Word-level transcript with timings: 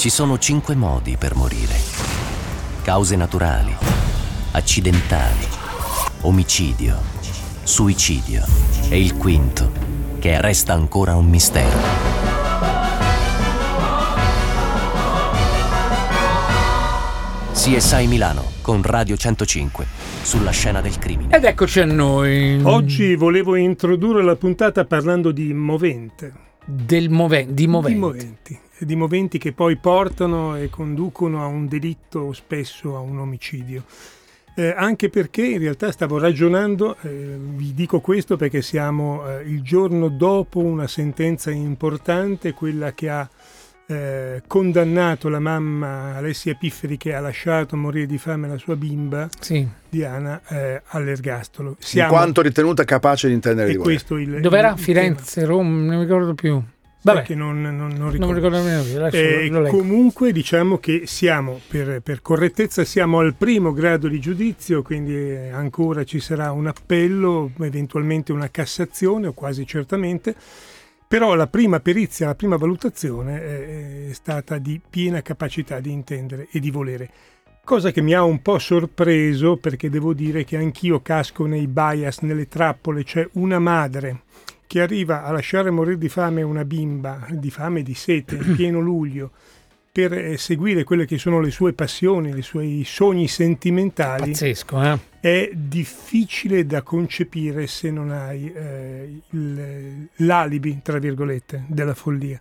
Ci 0.00 0.08
sono 0.08 0.38
cinque 0.38 0.74
modi 0.74 1.18
per 1.18 1.34
morire. 1.34 1.74
Cause 2.82 3.16
naturali, 3.16 3.76
accidentali, 4.52 5.44
omicidio, 6.22 6.96
suicidio 7.64 8.42
e 8.88 8.98
il 8.98 9.14
quinto, 9.18 9.70
che 10.18 10.40
resta 10.40 10.72
ancora 10.72 11.16
un 11.16 11.28
mistero. 11.28 11.76
CSI 17.52 18.06
Milano 18.06 18.52
con 18.62 18.82
Radio 18.82 19.18
105 19.18 19.86
sulla 20.22 20.50
scena 20.50 20.80
del 20.80 20.96
crimine. 20.96 21.36
Ed 21.36 21.44
eccoci 21.44 21.78
a 21.80 21.84
noi. 21.84 22.58
Oggi 22.62 23.16
volevo 23.16 23.54
introdurre 23.54 24.22
la 24.22 24.36
puntata 24.36 24.86
parlando 24.86 25.30
di 25.30 25.52
movente. 25.52 26.32
Del 26.64 27.10
moven- 27.10 27.52
di 27.52 27.66
moventi. 27.66 27.92
Di 27.92 28.00
moventi. 28.00 28.60
Di 28.80 28.96
moventi 28.96 29.38
che 29.38 29.52
poi 29.52 29.76
portano 29.76 30.56
e 30.56 30.70
conducono 30.70 31.42
a 31.42 31.46
un 31.46 31.68
delitto 31.68 32.20
o 32.20 32.32
spesso 32.32 32.96
a 32.96 33.00
un 33.00 33.18
omicidio. 33.18 33.84
Eh, 34.56 34.74
anche 34.76 35.08
perché 35.10 35.44
in 35.46 35.58
realtà 35.58 35.92
stavo 35.92 36.18
ragionando, 36.18 36.96
eh, 37.02 37.36
vi 37.38 37.72
dico 37.72 38.00
questo 38.00 38.36
perché 38.36 38.62
siamo 38.62 39.26
eh, 39.28 39.42
il 39.44 39.62
giorno 39.62 40.08
dopo 40.08 40.58
una 40.60 40.86
sentenza 40.86 41.50
importante, 41.50 42.52
quella 42.52 42.92
che 42.92 43.08
ha 43.10 43.28
eh, 43.86 44.42
condannato 44.46 45.28
la 45.28 45.40
mamma 45.40 46.14
Alessia 46.16 46.54
Pifferi 46.54 46.96
che 46.96 47.14
ha 47.14 47.20
lasciato 47.20 47.76
morire 47.76 48.06
di 48.06 48.18
fame 48.18 48.48
la 48.48 48.56
sua 48.58 48.76
bimba 48.76 49.28
Sì. 49.38 49.66
Diana 49.88 50.40
eh, 50.48 50.82
all'ergastolo. 50.86 51.76
in 51.94 52.06
quanto 52.08 52.40
ritenuta 52.42 52.84
capace 52.84 53.28
di 53.28 53.34
intendere 53.34 53.70
di 53.70 53.76
questo 53.76 54.16
il, 54.16 54.40
Dov'era? 54.40 54.68
il- 54.70 54.74
il 54.76 54.80
Firenze, 54.80 55.44
Roma, 55.44 55.68
non 55.70 55.96
mi 55.96 56.02
ricordo 56.02 56.34
più. 56.34 56.62
Vabbè, 57.02 57.18
Perché 57.20 57.34
non, 57.34 57.62
non, 57.62 57.76
non 57.76 57.92
non 57.96 58.10
ricordo. 58.10 58.26
mi 58.26 58.34
ricordo 58.34 58.56
nemmeno. 58.58 59.06
Adesso 59.06 59.16
Eh, 59.16 59.48
lo 59.48 59.60
leggo. 59.62 59.76
comunque 59.78 60.32
diciamo 60.32 60.78
che 60.78 61.02
siamo, 61.06 61.58
per, 61.66 62.00
per 62.02 62.20
correttezza, 62.20 62.84
siamo 62.84 63.20
al 63.20 63.34
primo 63.34 63.72
grado 63.72 64.06
di 64.06 64.20
giudizio, 64.20 64.82
quindi 64.82 65.14
eh, 65.14 65.48
ancora 65.48 66.04
ci 66.04 66.20
sarà 66.20 66.52
un 66.52 66.66
appello, 66.66 67.50
eventualmente 67.60 68.32
una 68.32 68.50
Cassazione 68.50 69.28
o 69.28 69.32
quasi 69.32 69.66
certamente, 69.66 70.34
però 71.08 71.34
la 71.34 71.46
prima 71.46 71.80
perizia, 71.80 72.26
la 72.26 72.34
prima 72.34 72.56
valutazione 72.56 73.42
eh, 73.42 74.08
è 74.10 74.12
stata 74.12 74.58
di 74.58 74.78
piena 74.88 75.22
capacità 75.22 75.80
di 75.80 75.90
intendere 75.90 76.48
e 76.52 76.60
di 76.60 76.70
volere. 76.70 77.10
Cosa 77.64 77.90
che 77.92 78.00
mi 78.02 78.14
ha 78.14 78.24
un 78.24 78.42
po' 78.42 78.58
sorpreso 78.58 79.56
perché 79.56 79.88
devo 79.90 80.12
dire 80.12 80.44
che 80.44 80.56
anch'io 80.56 81.00
casco 81.02 81.46
nei 81.46 81.66
bias, 81.66 82.18
nelle 82.20 82.46
trappole, 82.48 83.04
c'è 83.04 83.26
una 83.34 83.58
madre 83.58 84.22
che 84.70 84.80
arriva 84.80 85.24
a 85.24 85.32
lasciare 85.32 85.68
morire 85.70 85.98
di 85.98 86.08
fame 86.08 86.42
una 86.42 86.64
bimba, 86.64 87.26
di 87.30 87.50
fame 87.50 87.80
e 87.80 87.82
di 87.82 87.94
sete, 87.94 88.36
in 88.36 88.54
pieno 88.54 88.78
luglio, 88.78 89.32
per 89.90 90.12
eh, 90.12 90.36
seguire 90.38 90.84
quelle 90.84 91.06
che 91.06 91.18
sono 91.18 91.40
le 91.40 91.50
sue 91.50 91.72
passioni, 91.72 92.38
i 92.38 92.42
suoi 92.42 92.84
sogni 92.86 93.26
sentimentali, 93.26 94.30
Pazzesco, 94.30 94.80
eh? 94.80 94.98
è 95.18 95.50
difficile 95.52 96.64
da 96.66 96.82
concepire 96.82 97.66
se 97.66 97.90
non 97.90 98.12
hai 98.12 98.52
eh, 98.54 99.20
il- 99.30 100.08
l'alibi, 100.18 100.78
tra 100.84 101.00
virgolette, 101.00 101.64
della 101.66 101.94
follia. 101.94 102.40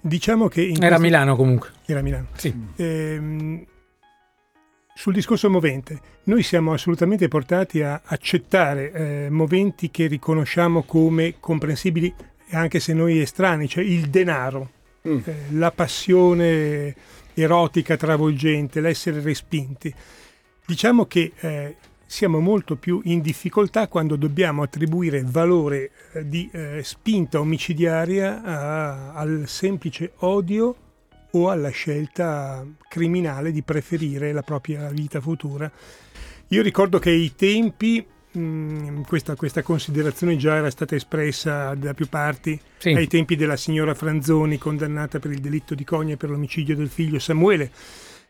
Diciamo 0.00 0.48
che... 0.48 0.62
Era 0.72 0.76
questo- 0.96 1.00
Milano 1.02 1.36
comunque. 1.36 1.68
Era 1.86 2.02
Milano. 2.02 2.26
Sì. 2.34 2.52
Ehm, 2.74 3.64
sul 4.96 5.12
discorso 5.12 5.50
movente, 5.50 6.00
noi 6.24 6.44
siamo 6.44 6.72
assolutamente 6.72 7.26
portati 7.26 7.82
a 7.82 8.00
accettare 8.04 8.92
eh, 8.92 9.28
moventi 9.28 9.90
che 9.90 10.06
riconosciamo 10.06 10.84
come 10.84 11.34
comprensibili 11.40 12.14
anche 12.50 12.78
se 12.78 12.92
noi 12.94 13.18
estranei, 13.20 13.68
cioè 13.68 13.84
il 13.84 14.08
denaro, 14.08 14.70
Mm. 15.06 15.18
eh, 15.26 15.34
la 15.50 15.70
passione 15.70 16.94
erotica 17.34 17.94
travolgente, 17.94 18.80
l'essere 18.80 19.20
respinti. 19.20 19.92
Diciamo 20.64 21.04
che 21.04 21.32
eh, 21.40 21.76
siamo 22.06 22.40
molto 22.40 22.76
più 22.76 23.02
in 23.04 23.20
difficoltà 23.20 23.86
quando 23.88 24.16
dobbiamo 24.16 24.62
attribuire 24.62 25.22
valore 25.22 25.90
eh, 26.14 26.26
di 26.26 26.48
eh, 26.50 26.80
spinta 26.82 27.38
omicidiaria 27.38 28.42
a- 28.42 29.12
al 29.12 29.42
semplice 29.46 30.12
odio 30.20 30.74
o 31.36 31.50
alla 31.50 31.70
scelta 31.70 32.64
criminale 32.88 33.52
di 33.52 33.62
preferire 33.62 34.32
la 34.32 34.42
propria 34.42 34.88
vita 34.90 35.20
futura. 35.20 35.70
Io 36.48 36.62
ricordo 36.62 36.98
che 36.98 37.10
ai 37.10 37.32
tempi, 37.34 38.04
mh, 38.32 39.02
questa, 39.02 39.34
questa 39.34 39.62
considerazione 39.62 40.36
già 40.36 40.56
era 40.56 40.70
stata 40.70 40.94
espressa 40.94 41.74
da 41.74 41.92
più 41.94 42.08
parti, 42.08 42.58
Sì. 42.78 42.90
ai 42.90 43.06
tempi 43.08 43.34
della 43.36 43.56
signora 43.56 43.94
Franzoni 43.94 44.58
condannata 44.58 45.18
per 45.18 45.32
il 45.32 45.40
delitto 45.40 45.74
di 45.74 45.84
Cogna 45.84 46.14
e 46.14 46.16
per 46.16 46.30
l'omicidio 46.30 46.76
del 46.76 46.88
figlio 46.88 47.18
Samuele, 47.18 47.70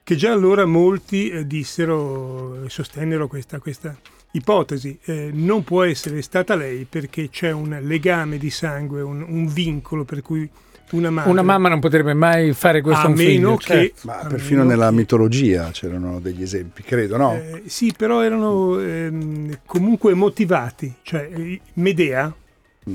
che 0.03 0.17
già 0.17 0.33
allora 0.33 0.65
molti 0.65 1.29
eh, 1.31 1.47
dissero, 1.47 2.69
sostennero 2.69 3.27
questa, 3.27 3.59
questa 3.59 3.97
ipotesi. 4.33 4.99
Eh, 5.05 5.31
non 5.33 5.63
può 5.63 5.83
essere 5.83 6.23
stata 6.23 6.55
lei 6.55 6.87
perché 6.89 7.29
c'è 7.29 7.51
un 7.51 7.79
legame 7.83 8.39
di 8.39 8.51
sangue, 8.51 9.03
un, 9.03 9.23
un 9.27 9.47
vincolo 9.47 10.05
per 10.05 10.23
cui 10.23 10.49
una 10.91 11.11
madre... 11.11 11.31
Una 11.31 11.43
mamma 11.43 11.69
non 11.69 11.81
potrebbe 11.81 12.15
mai 12.15 12.53
fare 12.53 12.81
questo 12.81 13.07
a 13.07 13.09
un 13.09 13.15
meno 13.15 13.27
figlio. 13.27 13.57
che... 13.57 13.65
certo. 13.65 14.01
Ma 14.05 14.21
a 14.21 14.27
perfino 14.27 14.61
meno 14.63 14.71
nella 14.73 14.89
che- 14.91 14.95
mitologia 14.95 15.71
c'erano 15.73 16.21
degli 16.21 16.43
esempi, 16.43 16.83
credo, 16.83 17.17
no? 17.17 17.35
Eh, 17.35 17.63
sì, 17.67 17.93
però 17.97 18.23
erano 18.23 18.79
ehm, 18.81 19.59
comunque 19.67 20.15
motivati. 20.15 20.95
Cioè, 21.03 21.31
Medea... 21.75 22.33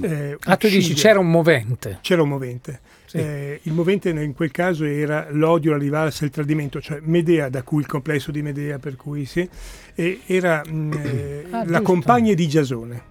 eh, 0.02 0.38
Ah, 0.46 0.56
tu 0.56 0.68
dici 0.68 0.94
c'era 0.94 1.20
un 1.20 1.30
movente. 1.30 1.98
C'era 2.02 2.22
un 2.22 2.30
movente. 2.30 2.80
Sì. 3.10 3.18
Eh, 3.18 3.60
il 3.64 3.74
movente 3.74 4.10
in 4.10 4.34
quel 4.36 4.52
caso 4.52 4.86
era 4.86 5.28
l'odio, 5.32 5.72
la 5.72 5.80
rivalsa, 5.80 6.26
il 6.26 6.30
tradimento, 6.32 6.80
cioè 6.80 7.00
Medea, 7.02 7.50
da 7.50 7.64
cui 7.64 7.80
il 7.82 7.88
complesso 7.88 8.30
di 8.32 8.44
Medea, 8.44 8.78
per 8.78 8.96
cui 8.96 9.26
sì, 9.26 9.50
e 9.96 10.20
era 10.28 10.62
mh, 10.64 10.92
eh, 11.04 11.46
Ah, 11.50 11.58
la 11.58 11.64
giusto. 11.66 11.82
compagna 11.82 12.34
di 12.36 12.48
Giasone, 12.48 13.02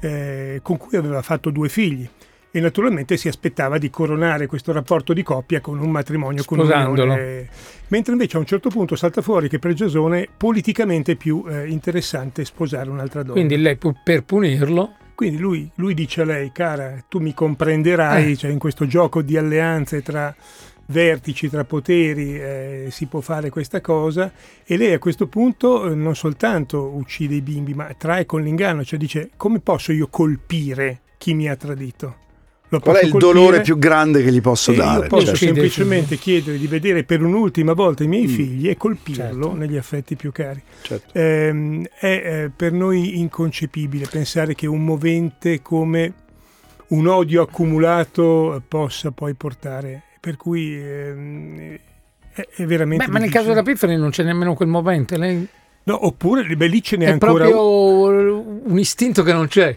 eh, 0.00 0.60
con 0.62 0.78
cui 0.78 0.96
aveva 0.96 1.20
fatto 1.20 1.50
due 1.50 1.68
figli. 1.68 2.08
E 2.52 2.58
naturalmente 2.58 3.16
si 3.16 3.28
aspettava 3.28 3.78
di 3.78 3.90
coronare 3.90 4.46
questo 4.46 4.72
rapporto 4.72 5.12
di 5.12 5.22
coppia 5.22 5.60
con 5.60 5.78
un 5.78 5.90
matrimonio, 5.90 6.42
con 6.44 6.58
un'unione. 6.58 7.48
Mentre 7.88 8.12
invece 8.12 8.36
a 8.36 8.40
un 8.40 8.46
certo 8.46 8.70
punto 8.70 8.96
salta 8.96 9.22
fuori 9.22 9.48
che 9.48 9.58
per 9.60 9.72
Giasone 9.72 10.26
politicamente 10.36 11.12
è 11.12 11.16
più 11.16 11.44
eh, 11.48 11.68
interessante 11.68 12.44
sposare 12.44 12.90
un'altra 12.90 13.22
donna. 13.22 13.34
Quindi 13.34 13.56
lei 13.56 13.78
per 14.02 14.24
punirlo 14.24 14.94
Quindi 15.14 15.38
lui, 15.38 15.70
lui 15.76 15.94
dice 15.94 16.22
a 16.22 16.24
lei, 16.24 16.50
cara, 16.50 17.04
tu 17.08 17.18
mi 17.18 17.34
comprenderai, 17.34 18.32
Eh. 18.32 18.36
cioè 18.36 18.50
in 18.50 18.58
questo 18.58 18.86
gioco 18.86 19.22
di 19.22 19.36
alleanze 19.36 20.02
tra 20.02 20.34
vertici, 20.86 21.48
tra 21.48 21.64
poteri, 21.64 22.36
eh, 22.40 22.88
si 22.90 23.06
può 23.06 23.20
fare 23.20 23.48
questa 23.50 23.80
cosa 23.80 24.32
e 24.64 24.76
lei 24.76 24.92
a 24.92 24.98
questo 24.98 25.28
punto 25.28 25.88
eh, 25.88 25.94
non 25.94 26.16
soltanto 26.16 26.96
uccide 26.96 27.36
i 27.36 27.42
bimbi, 27.42 27.74
ma 27.74 27.92
trae 27.96 28.26
con 28.26 28.42
l'inganno, 28.42 28.82
cioè 28.82 28.98
dice 28.98 29.30
come 29.36 29.60
posso 29.60 29.92
io 29.92 30.08
colpire 30.08 31.02
chi 31.16 31.34
mi 31.34 31.48
ha 31.48 31.54
tradito? 31.54 32.16
Lo 32.72 32.78
Qual 32.78 32.96
è 32.96 33.04
il 33.04 33.10
colpire 33.10 33.32
dolore 33.32 33.60
più 33.62 33.78
grande 33.78 34.22
che 34.22 34.30
gli 34.30 34.40
posso 34.40 34.70
e 34.70 34.76
dare? 34.76 35.02
Io 35.02 35.08
posso 35.08 35.34
Sì, 35.34 35.46
semplicemente 35.46 36.16
chiedere 36.16 36.56
di 36.56 36.68
vedere 36.68 37.02
per 37.02 37.20
un'ultima 37.22 37.72
volta 37.72 38.04
i 38.04 38.06
miei 38.06 38.26
Mm. 38.26 38.28
figli 38.28 38.68
e 38.68 38.76
colpirlo 38.76 39.24
Certo. 39.24 39.52
negli 39.54 39.76
affetti 39.76 40.14
più 40.14 40.30
cari. 40.30 40.62
certo. 40.82 41.18
Ehm, 41.18 41.84
è 41.98 42.06
eh, 42.06 42.50
per 42.54 42.72
noi 42.72 43.18
inconcepibile 43.18 44.06
pensare 44.08 44.54
che 44.54 44.66
un 44.68 44.84
movente 44.84 45.62
come 45.62 46.12
un 46.88 47.06
odio 47.08 47.42
accumulato 47.42 48.54
eh, 48.54 48.60
possa 48.66 49.10
poi 49.10 49.34
portare, 49.34 50.02
per 50.20 50.36
cui 50.36 50.72
ehm, 50.80 51.76
è, 52.32 52.46
è 52.56 52.64
veramente... 52.66 53.04
Beh, 53.04 53.10
ma 53.10 53.18
nel 53.18 53.30
caso 53.30 53.48
della 53.48 53.62
Pifferi 53.62 53.96
non 53.96 54.10
c'è 54.10 54.22
nemmeno 54.22 54.54
quel 54.54 54.68
movente. 54.68 55.16
Lei 55.18 55.44
No, 55.82 56.06
oppure 56.06 56.44
beh, 56.44 56.66
lì 56.66 56.82
ce 56.82 56.96
n'è 56.96 57.06
è 57.06 57.10
ancora... 57.10 57.44
proprio 57.48 58.62
un 58.64 58.78
istinto 58.78 59.22
che 59.24 59.32
non 59.32 59.48
c'è. 59.48 59.74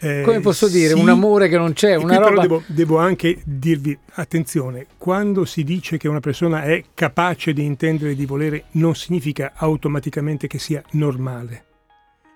Eh, 0.00 0.22
Come 0.24 0.40
posso 0.40 0.68
dire? 0.68 0.94
sì, 0.94 1.00
Un 1.00 1.08
amore 1.08 1.48
che 1.48 1.56
non 1.58 1.72
c'è, 1.72 1.94
una 1.96 2.16
roba. 2.18 2.40
devo, 2.42 2.62
devo 2.66 2.98
anche 2.98 3.40
dirvi, 3.44 3.96
attenzione, 4.14 4.86
quando 4.96 5.44
si 5.44 5.64
dice 5.64 5.96
che 5.96 6.08
una 6.08 6.20
persona 6.20 6.62
è 6.62 6.82
capace 6.94 7.52
di 7.52 7.64
intendere 7.64 8.12
e 8.12 8.14
di 8.14 8.26
volere, 8.26 8.64
non 8.72 8.94
significa 8.94 9.52
automaticamente 9.56 10.46
che 10.46 10.58
sia 10.58 10.82
normale. 10.92 11.64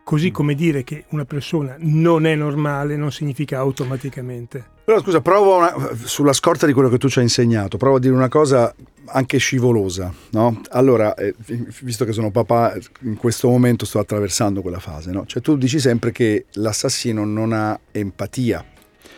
Così 0.04 0.30
Mm. 0.30 0.32
come 0.32 0.54
dire 0.54 0.82
che 0.82 1.04
una 1.10 1.24
persona 1.24 1.76
non 1.78 2.26
è 2.26 2.34
normale 2.34 2.96
non 2.96 3.12
significa 3.12 3.58
automaticamente. 3.58 4.71
Però 4.84 5.00
scusa, 5.00 5.20
provo 5.20 5.56
una- 5.58 5.74
sulla 6.04 6.32
scorta 6.32 6.66
di 6.66 6.72
quello 6.72 6.88
che 6.88 6.98
tu 6.98 7.08
ci 7.08 7.18
hai 7.18 7.24
insegnato, 7.24 7.76
provo 7.76 7.96
a 7.96 8.00
dire 8.00 8.14
una 8.14 8.28
cosa 8.28 8.74
anche 9.06 9.38
scivolosa, 9.38 10.12
no? 10.30 10.60
Allora, 10.70 11.14
eh, 11.14 11.34
visto 11.82 12.04
che 12.04 12.12
sono 12.12 12.30
papà, 12.30 12.74
in 13.02 13.16
questo 13.16 13.48
momento 13.48 13.84
sto 13.84 13.98
attraversando 13.98 14.60
quella 14.60 14.80
fase, 14.80 15.10
no? 15.12 15.24
Cioè 15.26 15.40
tu 15.42 15.56
dici 15.56 15.78
sempre 15.78 16.10
che 16.12 16.46
l'assassino 16.52 17.24
non 17.24 17.52
ha 17.52 17.78
empatia. 17.92 18.64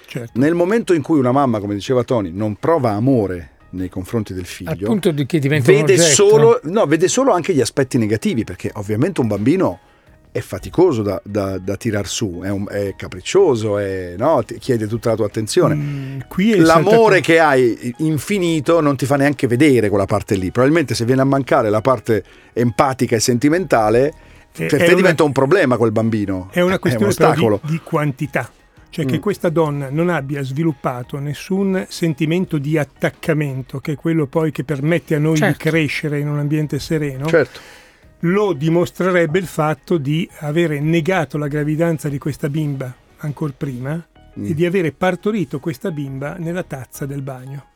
Certo. 0.07 0.39
Nel 0.39 0.55
momento 0.55 0.93
in 0.93 1.03
cui 1.03 1.19
una 1.19 1.33
mamma, 1.33 1.61
come 1.61 1.75
diceva 1.75 2.05
Tony, 2.05 2.31
non 2.31 2.57
prova 2.57 2.91
amore 2.91 3.51
nei 3.71 3.89
confronti 3.89 4.33
del 4.33 4.43
Al 4.43 4.49
figlio, 4.49 4.87
punto 4.87 5.11
di 5.11 5.27
che 5.27 5.39
diventa 5.39 5.73
vede 5.73 5.97
solo, 5.99 6.61
no, 6.65 6.87
vede 6.87 7.09
solo 7.09 7.33
anche 7.33 7.55
gli 7.55 7.61
aspetti 7.61 7.99
negativi, 7.99 8.45
perché 8.45 8.71
ovviamente 8.75 9.21
un 9.21 9.27
bambino 9.29 9.81
è 10.35 10.41
faticoso 10.41 11.03
da, 11.03 11.21
da, 11.25 11.59
da 11.59 11.77
tirar 11.77 12.09
su, 12.09 12.41
è, 12.43 12.51
un- 12.51 12.67
è 12.69 12.95
capriccioso, 12.97 13.79
è- 13.79 14.15
no? 14.19 14.43
ti 14.45 14.59
chiede 14.59 14.89
tutta 14.89 15.11
la 15.11 15.15
tua 15.15 15.27
attenzione. 15.27 15.77
Mm, 15.77 16.19
qui 16.27 16.51
è 16.55 16.57
L'amore 16.57 17.21
che 17.21 17.39
hai 17.39 17.95
infinito 17.99 18.81
non 18.81 18.97
ti 18.97 19.07
fa 19.07 19.15
neanche 19.15 19.47
vedere 19.47 19.89
quella 19.89 20.07
parte 20.07 20.35
lì. 20.35 20.51
Probabilmente 20.51 20.97
se 20.97 21.05
viene 21.05 21.21
a 21.21 21.25
mancare 21.25 21.71
la 21.71 21.81
parte 21.81 22.25
empatica 22.53 23.15
e 23.15 23.21
sentimentale, 23.21 24.09
È- 24.09 24.13
per 24.67 24.75
è 24.75 24.77
te 24.79 24.85
una- 24.87 24.95
diventa 24.95 25.23
un 25.23 25.31
problema 25.31 25.77
quel 25.77 25.93
bambino. 25.93 26.49
È 26.51 26.61
una 26.61 26.73
un 26.75 26.79
questione 26.81 27.15
però 27.15 27.29
ostacolo. 27.29 27.61
di, 27.63 27.71
di 27.71 27.81
quantità. 27.85 28.51
Cioè 28.91 29.05
che 29.07 29.17
Mm. 29.19 29.21
questa 29.21 29.49
donna 29.51 29.89
non 29.89 30.09
abbia 30.09 30.43
sviluppato 30.43 31.19
nessun 31.21 31.85
sentimento 31.89 32.59
di 32.59 32.77
attaccamento, 32.77 33.79
che 33.79 33.93
è 33.93 33.95
quello 33.97 34.27
poi 34.27 34.51
che 34.51 34.65
permette 34.65 35.15
a 35.15 35.19
noi 35.21 35.37
Certo. 35.37 35.63
di 35.65 35.71
crescere 35.71 36.19
in 36.19 36.29
un 36.29 36.39
ambiente 36.41 36.79
sereno, 36.81 37.27
Certo. 37.27 37.59
Lo 38.27 38.53
dimostrerebbe 38.53 39.39
il 39.39 39.47
fatto 39.47 39.99
di 39.99 40.29
avere 40.39 40.81
negato 40.81 41.37
la 41.37 41.49
gravidanza 41.49 42.09
di 42.09 42.19
questa 42.19 42.49
bimba 42.49 42.95
ancora 43.19 43.53
prima 43.57 44.07
Mm. 44.37 44.47
e 44.47 44.55
di 44.55 44.67
avere 44.67 44.91
partorito 44.91 45.61
questa 45.61 45.93
bimba 45.93 46.35
nella 46.39 46.65
tazza 46.65 47.07
del 47.07 47.23
bagno. 47.23 47.67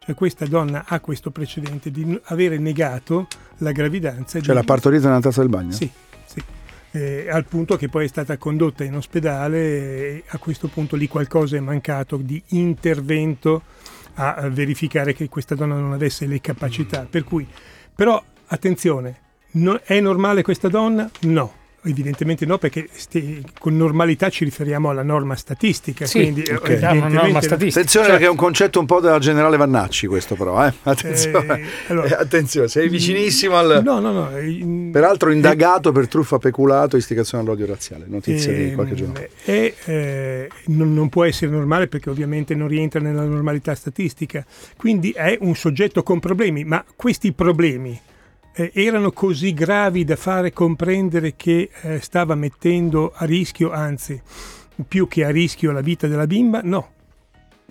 Cioè 0.00 0.16
questa 0.16 0.46
donna 0.46 0.84
ha 0.84 0.98
questo 0.98 1.30
precedente 1.30 1.92
di 1.92 2.18
avere 2.24 2.58
negato 2.58 3.28
la 3.58 3.70
gravidanza. 3.70 4.40
Cioè 4.40 4.48
di- 4.48 4.52
la 4.54 4.64
partorita 4.64 5.06
nella 5.06 5.20
tazza 5.20 5.42
del 5.42 5.48
bagno? 5.48 5.70
Sì, 5.70 5.88
sì. 6.24 6.42
Eh, 6.90 7.28
al 7.30 7.44
punto 7.44 7.76
che 7.76 7.88
poi 7.88 8.06
è 8.06 8.08
stata 8.08 8.36
condotta 8.36 8.82
in 8.82 8.96
ospedale 8.96 9.58
e 9.58 10.24
a 10.26 10.38
questo 10.38 10.66
punto 10.66 10.96
lì 10.96 11.06
qualcosa 11.06 11.56
è 11.56 11.60
mancato 11.60 12.16
di 12.16 12.42
intervento 12.48 13.62
a 14.14 14.48
verificare 14.48 15.14
che 15.14 15.28
questa 15.28 15.54
donna 15.54 15.76
non 15.76 15.92
avesse 15.92 16.26
le 16.26 16.40
capacità. 16.40 17.06
Per 17.08 17.22
cui, 17.22 17.46
però, 17.94 18.20
attenzione, 18.46 19.18
no- 19.52 19.80
è 19.82 20.00
normale 20.00 20.42
questa 20.42 20.68
donna? 20.68 21.10
No. 21.22 21.54
Evidentemente 21.84 22.46
no, 22.46 22.58
perché 22.58 22.86
sti- 22.92 23.44
con 23.58 23.76
normalità 23.76 24.28
ci 24.28 24.44
riferiamo 24.44 24.88
alla 24.90 25.02
norma 25.02 25.34
statistica. 25.34 26.06
Sì, 26.06 26.20
quindi, 26.20 26.42
eh, 26.42 26.54
ok. 26.54 26.68
È 26.78 26.90
una 26.92 27.08
norma 27.08 27.40
statistica. 27.40 27.80
Attenzione 27.80 28.06
Cioè- 28.06 28.14
perché 28.14 28.26
è 28.26 28.30
un 28.30 28.36
concetto 28.36 28.78
un 28.78 28.86
po' 28.86 29.00
della 29.00 29.18
generale 29.18 29.56
Vannacci 29.56 30.06
questo 30.06 30.36
però, 30.36 30.64
eh? 30.64 30.72
Attenzione. 30.84 31.58
Eh, 31.60 31.64
allora- 31.88 32.06
Eh, 32.06 32.12
attenzione, 32.22 32.68
sei 32.68 32.88
vicinissimo 32.88 33.56
al... 33.56 33.80
No, 33.82 33.98
no, 33.98 34.12
no. 34.12 34.36
eh, 34.36 34.90
Peraltro 34.92 35.32
indagato 35.32 35.90
per 35.90 36.06
truffa 36.06 36.38
peculato 36.38 36.94
e 36.94 37.00
istigazione 37.00 37.42
all'odio 37.42 37.66
razziale, 37.66 38.04
notizia 38.06 38.52
di 38.52 38.62
Ehm, 38.68 38.74
qualche 38.74 38.94
giorno. 38.94 39.14
E 39.44 39.74
eh, 39.86 40.48
non, 40.66 40.94
non 40.94 41.08
può 41.08 41.24
essere 41.24 41.50
normale 41.50 41.88
perché 41.88 42.10
ovviamente 42.10 42.54
non 42.54 42.68
rientra 42.68 43.00
nella 43.00 43.24
normalità 43.24 43.74
statistica, 43.74 44.46
quindi 44.76 45.10
è 45.10 45.36
un 45.40 45.56
soggetto 45.56 46.04
con 46.04 46.20
problemi, 46.20 46.62
ma 46.62 46.84
questi 46.94 47.32
problemi 47.32 48.00
eh, 48.54 48.70
erano 48.74 49.12
così 49.12 49.54
gravi 49.54 50.04
da 50.04 50.16
fare 50.16 50.52
comprendere 50.52 51.34
che 51.36 51.70
eh, 51.82 52.00
stava 52.00 52.34
mettendo 52.34 53.12
a 53.14 53.24
rischio, 53.24 53.70
anzi 53.70 54.20
più 54.86 55.06
che 55.08 55.24
a 55.24 55.30
rischio 55.30 55.70
la 55.72 55.80
vita 55.80 56.06
della 56.06 56.26
bimba? 56.26 56.60
No. 56.62 56.90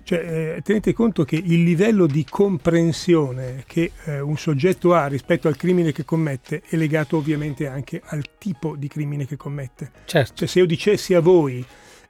Cioè, 0.03 0.55
eh, 0.55 0.61
tenete 0.63 0.93
conto 0.93 1.23
che 1.23 1.35
il 1.35 1.61
livello 1.61 2.07
di 2.07 2.25
comprensione 2.27 3.63
che 3.67 3.91
eh, 4.05 4.19
un 4.19 4.35
soggetto 4.35 4.93
ha 4.95 5.05
rispetto 5.05 5.47
al 5.47 5.55
crimine 5.55 5.91
che 5.91 6.03
commette 6.03 6.63
è 6.67 6.75
legato 6.75 7.17
ovviamente 7.17 7.67
anche 7.67 8.01
al 8.05 8.23
tipo 8.39 8.75
di 8.75 8.87
crimine 8.87 9.27
che 9.27 9.37
commette. 9.37 9.91
Certo. 10.05 10.33
Cioè, 10.33 10.47
se 10.47 10.59
io 10.59 10.65
dicessi 10.65 11.13
a 11.13 11.19
voi 11.19 11.63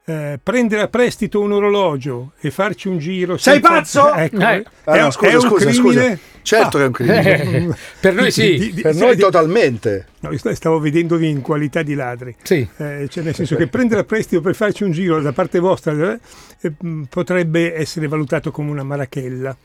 eh, 0.06 0.39
prendere 0.42 0.81
a 0.81 0.88
prestito 0.88 1.39
un 1.42 1.51
orologio 1.51 2.33
e 2.39 2.50
farci 2.51 2.88
un 2.88 2.98
giro. 2.98 3.38
Sei 3.38 3.53
senza- 3.53 3.69
pazzo? 3.69 4.13
Ecco, 4.13 4.39
Eh. 4.39 4.63
Ah, 4.86 4.94
è, 4.95 5.00
no, 5.00 5.06
un- 5.06 5.12
scusa, 5.12 5.30
è 5.31 5.36
un 5.36 5.42
scusa, 5.42 5.65
crimine? 5.69 6.01
scusa. 6.03 6.19
Certo 6.44 6.77
che 6.80 6.83
è 6.83 6.88
un 6.88 6.92
crimine. 6.94 7.21
Eh, 7.69 7.75
per 8.01 8.13
noi 8.15 8.31
sì. 8.31 8.57
Di- 8.57 8.74
di- 8.74 8.81
per 8.81 8.94
sai, 8.95 9.01
noi 9.06 9.15
di- 9.15 9.21
totalmente. 9.21 10.07
no, 10.21 10.31
stavo 10.53 10.80
vedendovi 10.80 11.30
in 11.30 11.42
qualità 11.42 11.83
di 11.83 11.94
ladri. 11.94 12.36
Sì. 12.42 12.68
Eh, 12.77 13.07
cioè 13.09 13.24
nel 13.24 13.36
senso 13.36 13.56
che 13.56 13.68
prendere 13.68 14.01
a 14.01 14.03
prestito 14.03 14.42
per 14.42 14.56
farci 14.56 14.83
un 14.83 14.92
giro 14.92 15.21
da 15.21 15.33
parte 15.33 15.59
vostra 15.59 15.94
eh, 16.13 16.19
eh, 16.62 16.74
potrebbe 17.07 17.75
essere 17.75 18.07
valutato 18.07 18.50
come 18.51 18.71
una 18.71 18.83
marachella. 18.83 19.56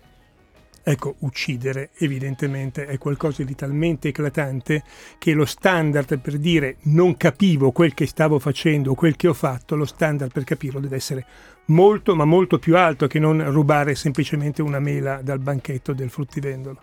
Ecco, 0.88 1.16
uccidere 1.22 1.90
evidentemente 1.98 2.86
è 2.86 2.96
qualcosa 2.96 3.42
di 3.42 3.56
talmente 3.56 4.06
eclatante 4.06 4.84
che 5.18 5.32
lo 5.32 5.44
standard 5.44 6.20
per 6.20 6.38
dire 6.38 6.76
non 6.82 7.16
capivo 7.16 7.72
quel 7.72 7.92
che 7.92 8.06
stavo 8.06 8.38
facendo 8.38 8.92
o 8.92 8.94
quel 8.94 9.16
che 9.16 9.26
ho 9.26 9.34
fatto, 9.34 9.74
lo 9.74 9.84
standard 9.84 10.30
per 10.30 10.44
capirlo 10.44 10.78
deve 10.78 10.94
essere 10.94 11.26
molto 11.66 12.14
ma 12.14 12.24
molto 12.24 12.60
più 12.60 12.76
alto 12.76 13.08
che 13.08 13.18
non 13.18 13.50
rubare 13.50 13.96
semplicemente 13.96 14.62
una 14.62 14.78
mela 14.78 15.22
dal 15.22 15.40
banchetto 15.40 15.92
del 15.92 16.08
fruttivendolo. 16.08 16.78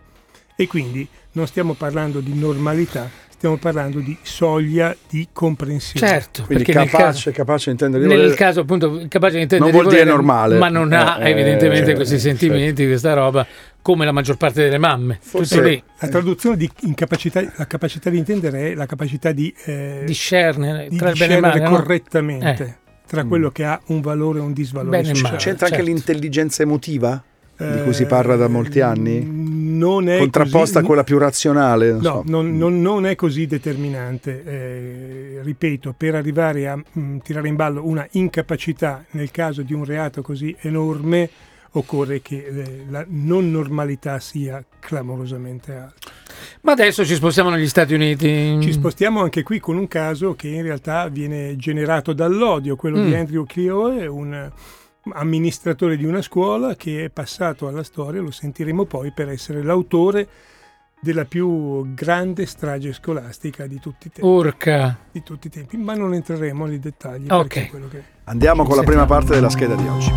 E 0.55 0.67
quindi 0.67 1.07
non 1.33 1.47
stiamo 1.47 1.73
parlando 1.73 2.19
di 2.19 2.33
normalità, 2.37 3.09
stiamo 3.29 3.57
parlando 3.57 3.99
di 3.99 4.15
soglia 4.21 4.95
di 5.09 5.27
comprensione. 5.33 6.05
Certo, 6.07 6.43
Quindi 6.45 6.63
perché 6.63 6.79
nel 6.79 6.89
capace, 6.89 7.05
caso, 7.05 7.31
capace 7.31 7.63
di 7.65 7.71
intendere 7.71 8.03
di 8.03 8.09
nel 8.09 8.17
volere- 8.19 8.35
caso 8.37 8.59
appunto 8.61 9.03
capace 9.07 9.35
di 9.37 9.41
intendere 9.41 9.71
Non 9.71 9.81
vuol 9.81 9.85
di 9.91 9.99
dire 9.99 10.11
volere, 10.11 10.15
normale. 10.27 10.57
ma 10.59 10.69
non 10.69 10.93
ha 10.93 11.17
Eh, 11.19 11.29
evidentemente 11.31 11.85
certo, 11.85 11.95
questi 11.95 12.19
certo. 12.19 12.37
sentimenti, 12.37 12.85
questa 12.85 13.13
roba, 13.13 13.45
come 13.81 14.05
la 14.05 14.11
maggior 14.11 14.37
parte 14.37 14.61
delle 14.63 14.77
mamme. 14.77 15.17
Forse- 15.21 15.83
La 15.99 16.07
traduzione 16.07 16.55
di 16.55 16.69
incapacità, 16.81 17.41
la 17.55 17.65
capacità 17.67 18.09
di 18.11 18.17
intendere 18.19 18.71
è 18.71 18.75
la 18.75 18.85
capacità 18.85 19.31
di, 19.31 19.53
eh, 19.65 20.03
discernere 20.05 20.87
di 20.87 20.97
tra 20.97 21.09
il 21.09 21.17
bene 21.17 21.33
e 21.33 21.37
il 21.37 21.41
discernere 21.41 21.59
male. 21.59 21.69
no? 21.69 21.69
correttamente 21.83 22.63
Eh. 22.63 22.75
tra 23.07 23.25
quello 23.25 23.49
che 23.49 23.65
ha 23.65 23.81
un 23.87 24.01
valore 24.01 24.37
e 24.39 24.41
un 24.43 24.53
disvalore 24.53 25.01
Bene 25.01 25.17
e 25.17 25.21
male. 25.21 25.37
C'entra 25.37 25.65
anche 25.65 25.77
certo. 25.79 25.91
l'intelligenza 25.91 26.61
emotiva? 26.61 27.23
di 27.55 27.83
cui 27.83 27.93
si 27.93 28.01
Eh, 28.03 28.07
parla 28.07 28.35
da 28.35 28.47
molti 28.49 28.81
anni? 28.81 29.21
Non 29.83 30.09
è 30.09 30.17
Contrapposta 30.19 30.59
così- 30.73 30.77
a 30.77 30.87
quella 30.87 31.03
più 31.03 31.17
razionale? 31.17 31.91
Non 31.91 32.01
No, 32.01 32.09
so. 32.09 32.23
non, 32.25 32.57
non- 32.57 32.81
non 32.81 33.05
è 33.05 33.15
così 33.15 33.45
determinante. 33.47 34.43
Eh, 34.45 35.39
ripeto, 35.43 35.93
per 35.97 36.15
arrivare 36.15 36.67
a 36.67 36.77
mm, 36.99 37.17
tirare 37.19 37.47
in 37.47 37.55
ballo 37.55 37.85
una 37.85 38.07
incapacità 38.11 39.03
nel 39.11 39.31
caso 39.31 39.61
di 39.61 39.73
un 39.73 39.83
reato 39.85 40.21
così 40.21 40.55
enorme, 40.61 41.29
occorre 41.75 42.21
che 42.21 42.45
eh, 42.45 42.85
la 42.89 43.03
non 43.09 43.49
normalità 43.51 44.19
sia 44.19 44.63
clamorosamente 44.79 45.73
alta. 45.73 46.11
Ma 46.61 46.71
adesso 46.73 47.03
ci 47.05 47.15
spostiamo 47.15 47.49
negli 47.49 47.67
Stati 47.67 47.93
Uniti. 47.93 48.57
Ci 48.61 48.71
spostiamo 48.71 49.21
anche 49.21 49.43
qui 49.43 49.59
con 49.59 49.77
un 49.77 49.87
caso 49.87 50.35
che 50.35 50.47
in 50.49 50.61
realtà 50.61 51.07
viene 51.07 51.55
generato 51.55 52.13
dall'odio, 52.13 52.75
quello 52.75 53.01
di 53.03 53.09
Mm. 53.09 53.13
Andrew 53.15 53.45
Clio, 53.45 54.13
un 54.13 54.51
amministratore 55.11 55.97
di 55.97 56.05
una 56.05 56.21
scuola 56.21 56.75
che 56.75 57.05
è 57.05 57.09
passato 57.09 57.67
alla 57.67 57.83
storia, 57.83 58.21
lo 58.21 58.31
sentiremo 58.31 58.85
poi, 58.85 59.11
per 59.11 59.29
essere 59.29 59.63
l'autore 59.63 60.27
della 61.01 61.25
più 61.25 61.93
grande 61.93 62.45
strage 62.45 62.93
scolastica 62.93 63.67
di 63.67 63.77
tutti 63.79 64.07
i 64.07 64.11
tempi. 64.11 64.29
Urca. 64.29 64.97
di 65.11 65.21
tutti 65.21 65.47
i 65.47 65.49
tempi, 65.49 65.75
ma 65.75 65.95
non 65.95 66.13
entreremo 66.13 66.65
nei 66.65 66.79
dettagli. 66.79 67.25
Ok. 67.29 67.47
perché 67.47 67.65
è 67.65 67.69
quello 67.69 67.87
che- 67.89 68.03
Andiamo 68.25 68.63
con 68.63 68.77
la 68.77 68.83
prima 68.83 69.05
parte 69.05 69.33
della 69.33 69.49
scheda 69.49 69.75
di 69.75 69.85
oggi. 69.87 70.11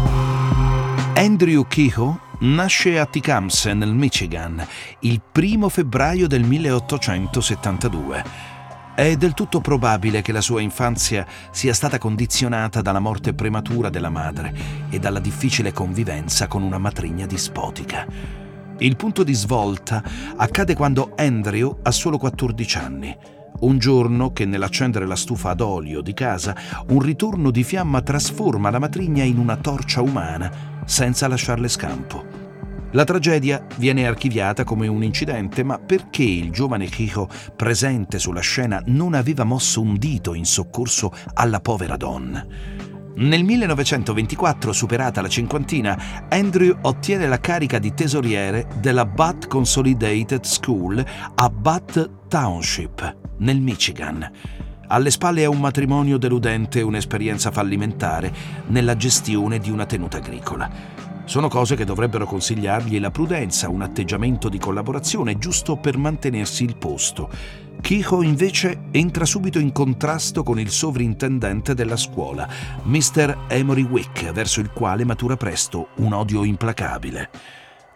Andrew 1.17 1.67
Kehoe 1.67 2.19
nasce 2.41 3.01
a 3.01 3.07
Tecumseh, 3.07 3.75
nel 3.75 3.93
Michigan, 3.95 4.65
il 5.01 5.21
primo 5.33 5.69
febbraio 5.69 6.29
del 6.29 6.45
1872. 6.45 8.55
È 8.97 9.15
del 9.15 9.35
tutto 9.35 9.61
probabile 9.61 10.23
che 10.23 10.33
la 10.33 10.41
sua 10.41 10.63
infanzia 10.63 11.27
sia 11.51 11.75
stata 11.75 11.99
condizionata 11.99 12.81
dalla 12.81 12.99
morte 12.99 13.35
prematura 13.35 13.91
della 13.91 14.09
madre 14.09 14.55
e 14.89 14.99
dalla 14.99 15.19
difficile 15.19 15.71
convivenza 15.71 16.47
con 16.47 16.63
una 16.63 16.79
matrigna 16.79 17.27
dispotica. 17.27 18.07
Il 18.79 18.97
punto 18.97 19.23
di 19.23 19.35
svolta 19.35 20.03
accade 20.37 20.75
quando 20.75 21.13
Andrew 21.15 21.81
ha 21.83 21.91
solo 21.91 22.17
14 22.17 22.79
anni. 22.79 23.15
Un 23.61 23.77
giorno 23.77 24.33
che 24.33 24.47
nell'accendere 24.47 25.05
la 25.05 25.15
stufa 25.15 25.51
ad 25.51 25.61
olio 25.61 26.01
di 26.01 26.15
casa, 26.15 26.57
un 26.89 27.01
ritorno 27.01 27.51
di 27.51 27.65
fiamma 27.65 28.01
trasforma 28.01 28.71
la 28.71 28.79
matrigna 28.79 29.25
in 29.25 29.37
una 29.37 29.57
torcia 29.57 30.01
umana 30.01 30.51
senza 30.87 31.29
lasciarle 31.29 31.69
scampo. 31.69 32.46
La 32.93 33.05
tragedia 33.05 33.67
viene 33.77 34.07
archiviata 34.07 34.65
come 34.65 34.87
un 34.87 35.03
incidente, 35.03 35.63
ma 35.63 35.79
perché 35.79 36.23
il 36.23 36.51
giovane 36.51 36.87
Chico 36.87 37.29
presente 37.55 38.19
sulla 38.19 38.41
scena 38.41 38.81
non 38.87 39.15
aveva 39.15 39.45
mosso 39.45 39.81
un 39.81 39.97
dito 39.97 40.35
in 40.35 40.45
soccorso 40.45 41.13
alla 41.35 41.61
povera 41.61 41.97
donna? 41.97 42.47
Nel 43.17 43.45
1924, 43.45 44.73
superata 44.73 45.21
la 45.21 45.29
cinquantina, 45.29 46.27
Andrew 46.29 46.77
ottiene 46.83 47.27
la 47.27 47.41
carica 47.41 47.79
di 47.79 47.93
tesoriere 47.93 48.67
della 48.79 49.07
Butte 49.07 49.49
Consolidated 49.49 50.45
School 50.45 51.05
a 51.35 51.51
Butte 51.51 52.11
Township, 52.29 53.17
nel 53.39 53.61
Michigan. 53.61 54.31
Alle 54.89 55.11
spalle 55.11 55.45
ha 55.45 55.51
un 55.51 55.59
matrimonio 55.59 56.19
deludente 56.19 56.79
e 56.79 56.83
un'esperienza 56.83 57.51
fallimentare 57.51 58.33
nella 58.69 58.97
gestione 58.97 59.59
di 59.59 59.71
una 59.71 59.87
tenuta 59.87 60.19
agricola. 60.19 60.96
Sono 61.27 61.49
cose 61.49 61.75
che 61.75 61.85
dovrebbero 61.85 62.25
consigliargli 62.25 63.01
la 63.01 63.11
prudenza, 63.11 63.69
un 63.69 63.83
atteggiamento 63.83 64.49
di 64.49 64.59
collaborazione 64.59 65.39
giusto 65.39 65.77
per 65.77 65.99
mantenersi 65.99 66.63
il 66.63 66.77
posto. 66.77 67.29
Kehoe 67.81 68.25
invece 68.25 68.85
entra 68.93 69.25
subito 69.25 69.59
in 69.59 69.73
contrasto 69.73 70.45
con 70.45 70.61
il 70.61 70.71
sovrintendente 70.71 71.75
della 71.75 71.97
scuola, 71.97 72.49
Mr. 72.85 73.39
Emory 73.49 73.83
Wick, 73.83 74.31
verso 74.31 74.61
il 74.61 74.71
quale 74.71 75.05
matura 75.05 75.37
presto 75.37 75.89
un 75.97 76.13
odio 76.13 76.45
implacabile. 76.45 77.31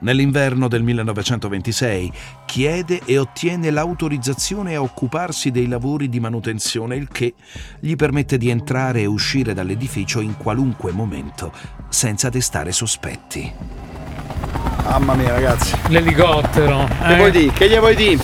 Nell'inverno 0.00 0.66
del 0.66 0.83
1926 0.83 2.12
chiede 2.47 3.00
e 3.04 3.19
ottiene 3.19 3.71
l'autorizzazione 3.71 4.75
a 4.75 4.83
occuparsi 4.83 5.50
dei 5.50 5.69
lavori 5.69 6.09
di 6.09 6.21
manutenzione, 6.21 6.97
il 6.97 7.09
che 7.09 7.35
gli 7.78 7.97
permette 7.97 8.38
di 8.38 8.49
entrare 8.49 9.02
e 9.02 9.07
uscire 9.07 9.52
dall'edificio 9.52 10.21
in 10.21 10.37
qualunque 10.38 10.92
momento, 10.92 11.52
senza 11.90 12.30
destare 12.30 12.73
sospetti. 12.73 14.00
Mamma 14.84 15.14
mia, 15.14 15.32
ragazzi. 15.32 15.76
L'elicottero. 15.88 16.88
Che 17.06 17.12
eh? 17.12 17.16
vuoi 17.16 17.30
dire? 17.30 17.52
Che 17.52 17.68
gli 17.68 17.78
vuoi 17.78 17.94
dire? 17.94 18.22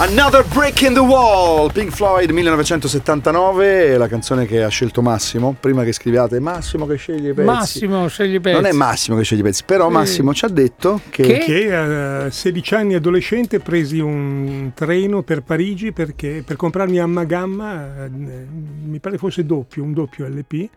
Another 0.00 0.44
Break 0.46 0.82
in 0.82 0.92
the 0.94 1.00
Wall, 1.00 1.72
Pink 1.72 1.90
Floyd 1.90 2.30
1979, 2.30 3.96
la 3.96 4.06
canzone 4.06 4.46
che 4.46 4.62
ha 4.62 4.68
scelto 4.68 5.02
Massimo. 5.02 5.56
Prima 5.58 5.82
che 5.84 5.92
scriviate 5.92 6.38
Massimo 6.40 6.86
che 6.86 6.96
sceglie 6.96 7.30
i 7.30 7.34
pezzi. 7.34 7.46
Massimo, 7.46 8.06
scegli 8.08 8.34
i 8.34 8.40
pezzi. 8.40 8.54
Non 8.54 8.66
è 8.66 8.72
Massimo 8.72 9.16
che 9.16 9.24
sceglie 9.24 9.40
i 9.40 9.44
pezzi, 9.44 9.62
però 9.64 9.86
Sì. 9.88 9.92
Massimo 9.92 10.34
ci 10.34 10.44
ha 10.44 10.48
detto 10.48 11.00
che, 11.10 11.22
Che? 11.22 11.38
che 11.38 11.74
a 11.74 12.30
16 12.30 12.74
anni 12.74 12.94
adolescente 12.94 13.58
presi 13.60 13.98
un 13.98 14.70
treno 14.74 15.22
per 15.22 15.42
Parigi 15.42 15.92
perché 15.92 16.42
per 16.46 16.56
comprarmi 16.56 16.98
Amma 17.00 17.24
Gamma, 17.24 18.04
eh, 18.04 18.08
mi 18.08 18.98
pare 19.00 19.18
fosse 19.18 19.44
doppio, 19.44 19.82
un 19.82 19.92
doppio 19.92 20.26
LP, 20.28 20.68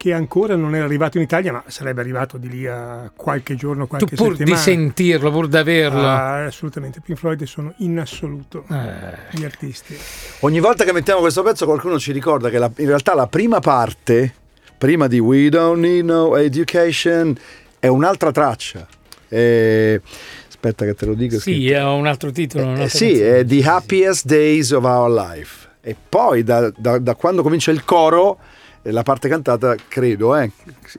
che 0.00 0.14
ancora 0.14 0.56
non 0.56 0.74
era 0.74 0.86
arrivato 0.86 1.18
in 1.18 1.24
Italia, 1.24 1.52
ma 1.52 1.62
sarebbe 1.66 2.00
arrivato 2.00 2.38
di 2.38 2.48
lì 2.48 2.66
a 2.66 3.10
qualche 3.14 3.54
giorno, 3.54 3.82
Tu 3.82 3.88
qualche 3.90 4.16
pur 4.16 4.28
di 4.30 4.36
settimana. 4.38 4.62
sentirlo, 4.62 5.30
pur 5.30 5.46
di 5.46 5.56
averlo. 5.58 6.00
Ah, 6.06 6.44
assolutamente, 6.46 7.02
Pink 7.04 7.18
Floyd 7.18 7.42
sono 7.42 7.74
in 7.78 7.98
assoluto 7.98 8.64
Eh. 8.70 9.36
gli 9.38 9.44
artisti. 9.44 9.94
ogni 10.40 10.58
volta 10.58 10.84
che 10.84 10.92
mettiamo 10.94 11.20
questo 11.20 11.42
pezzo 11.42 11.66
qualcuno 11.66 11.98
ci 11.98 12.12
ricorda 12.12 12.48
che 12.48 12.56
la- 12.56 12.70
in 12.76 12.86
realtà 12.86 13.14
la 13.14 13.26
prima 13.26 13.58
parte, 13.60 14.32
prima 14.78 15.06
di 15.06 15.18
We 15.18 15.50
Don't 15.50 15.78
Need 15.80 16.02
No 16.06 16.34
Education, 16.34 17.36
è 17.78 17.86
un'altra 17.86 18.30
traccia. 18.32 18.86
Eh, 19.28 20.00
aspetta 20.48 20.86
che 20.86 20.94
te 20.94 21.04
lo 21.04 21.12
dico. 21.12 21.34
Sì, 21.38 21.52
scritto. 21.52 21.74
è 21.74 21.84
un 21.84 22.06
altro 22.06 22.30
titolo. 22.32 22.62
Eh, 22.64 22.66
un'altra 22.68 22.88
sì, 22.88 23.06
canzone. 23.08 23.36
è 23.40 23.44
The 23.44 23.62
Happiest 23.64 24.24
Days 24.24 24.70
of 24.70 24.82
Our 24.84 25.10
Life. 25.10 25.68
E 25.82 25.94
poi 26.08 26.42
da, 26.42 26.72
da- 26.74 26.98
da 26.98 27.14
quando 27.14 27.42
comincia 27.42 27.70
il 27.70 27.84
coro, 27.84 28.38
eh, 28.38 28.58
la 28.82 29.02
parte 29.02 29.28
cantata, 29.28 29.74
credo, 29.88 30.36
eh, 30.36 30.50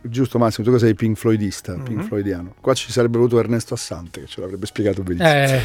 giusto 0.03 0.37
Massimo, 0.37 0.65
tu 0.65 0.73
che 0.73 0.79
sei 0.79 0.93
Pink 0.93 1.17
Floydista, 1.17 1.75
Mhm. 1.75 1.83
Pink 1.83 2.03
Floydiano. 2.03 2.53
Qua 2.61 2.73
ci 2.73 2.91
sarebbe 2.91 3.17
voluto 3.17 3.39
Ernesto 3.39 3.73
Assante 3.73 4.21
che 4.21 4.27
ce 4.27 4.41
l'avrebbe 4.41 4.65
spiegato 4.65 5.01
benissimo. 5.01 5.29
Eh, 5.29 5.61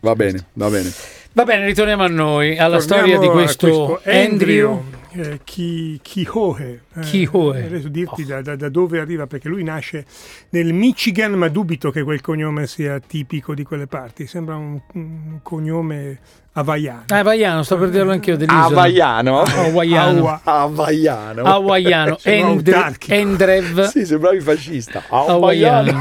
Va 0.00 0.14
bene, 0.14 0.46
va 0.52 0.68
bene. 0.68 0.92
va 1.32 1.44
bene, 1.44 1.64
ritorniamo 1.66 2.04
a 2.04 2.08
noi, 2.08 2.56
alla 2.58 2.78
Torniamo 2.78 3.06
storia 3.06 3.18
di 3.18 3.26
a 3.26 3.30
questo, 3.30 4.00
Andrew. 4.04 4.84
Eh, 5.16 5.40
Ki- 5.44 5.98
Kihoe. 6.02 6.80
Eh, 6.94 7.00
Kihoe. 7.00 7.64
Adesso 7.64 7.88
dirti 7.88 8.22
Oh. 8.22 8.26
da, 8.26 8.42
da- 8.42 8.56
da 8.56 8.68
dove 8.68 9.00
arriva, 9.00 9.26
perché 9.26 9.48
lui 9.48 9.62
nasce 9.62 10.04
nel 10.50 10.72
Michigan, 10.72 11.32
ma 11.32 11.48
dubito 11.48 11.90
che 11.90 12.02
quel 12.02 12.20
cognome 12.20 12.66
sia 12.66 12.98
tipico 13.00 13.54
di 13.54 13.62
quelle 13.64 13.86
parti. 13.86 14.26
Sembra 14.26 14.56
un, 14.56 14.80
un 14.94 15.38
cognome 15.42 16.18
havaiano. 16.52 17.04
Ah, 17.08 17.18
Hawaiano, 17.18 17.62
sto 17.62 17.76
per 17.76 17.90
dirlo 17.90 18.12
anch'io 18.12 18.36
dell'isola. 18.36 18.64
Havaiano? 18.64 19.42
Hawaiano. 19.42 20.18
Awa- 20.20 20.40
Havaiano. 20.44 21.42
Hawaiano. 21.42 22.18
Endrev. 22.24 23.82
Sì, 23.88 24.06
sembravi 24.06 24.40
fascista. 24.40 25.02
Hawaiano. 25.08 26.00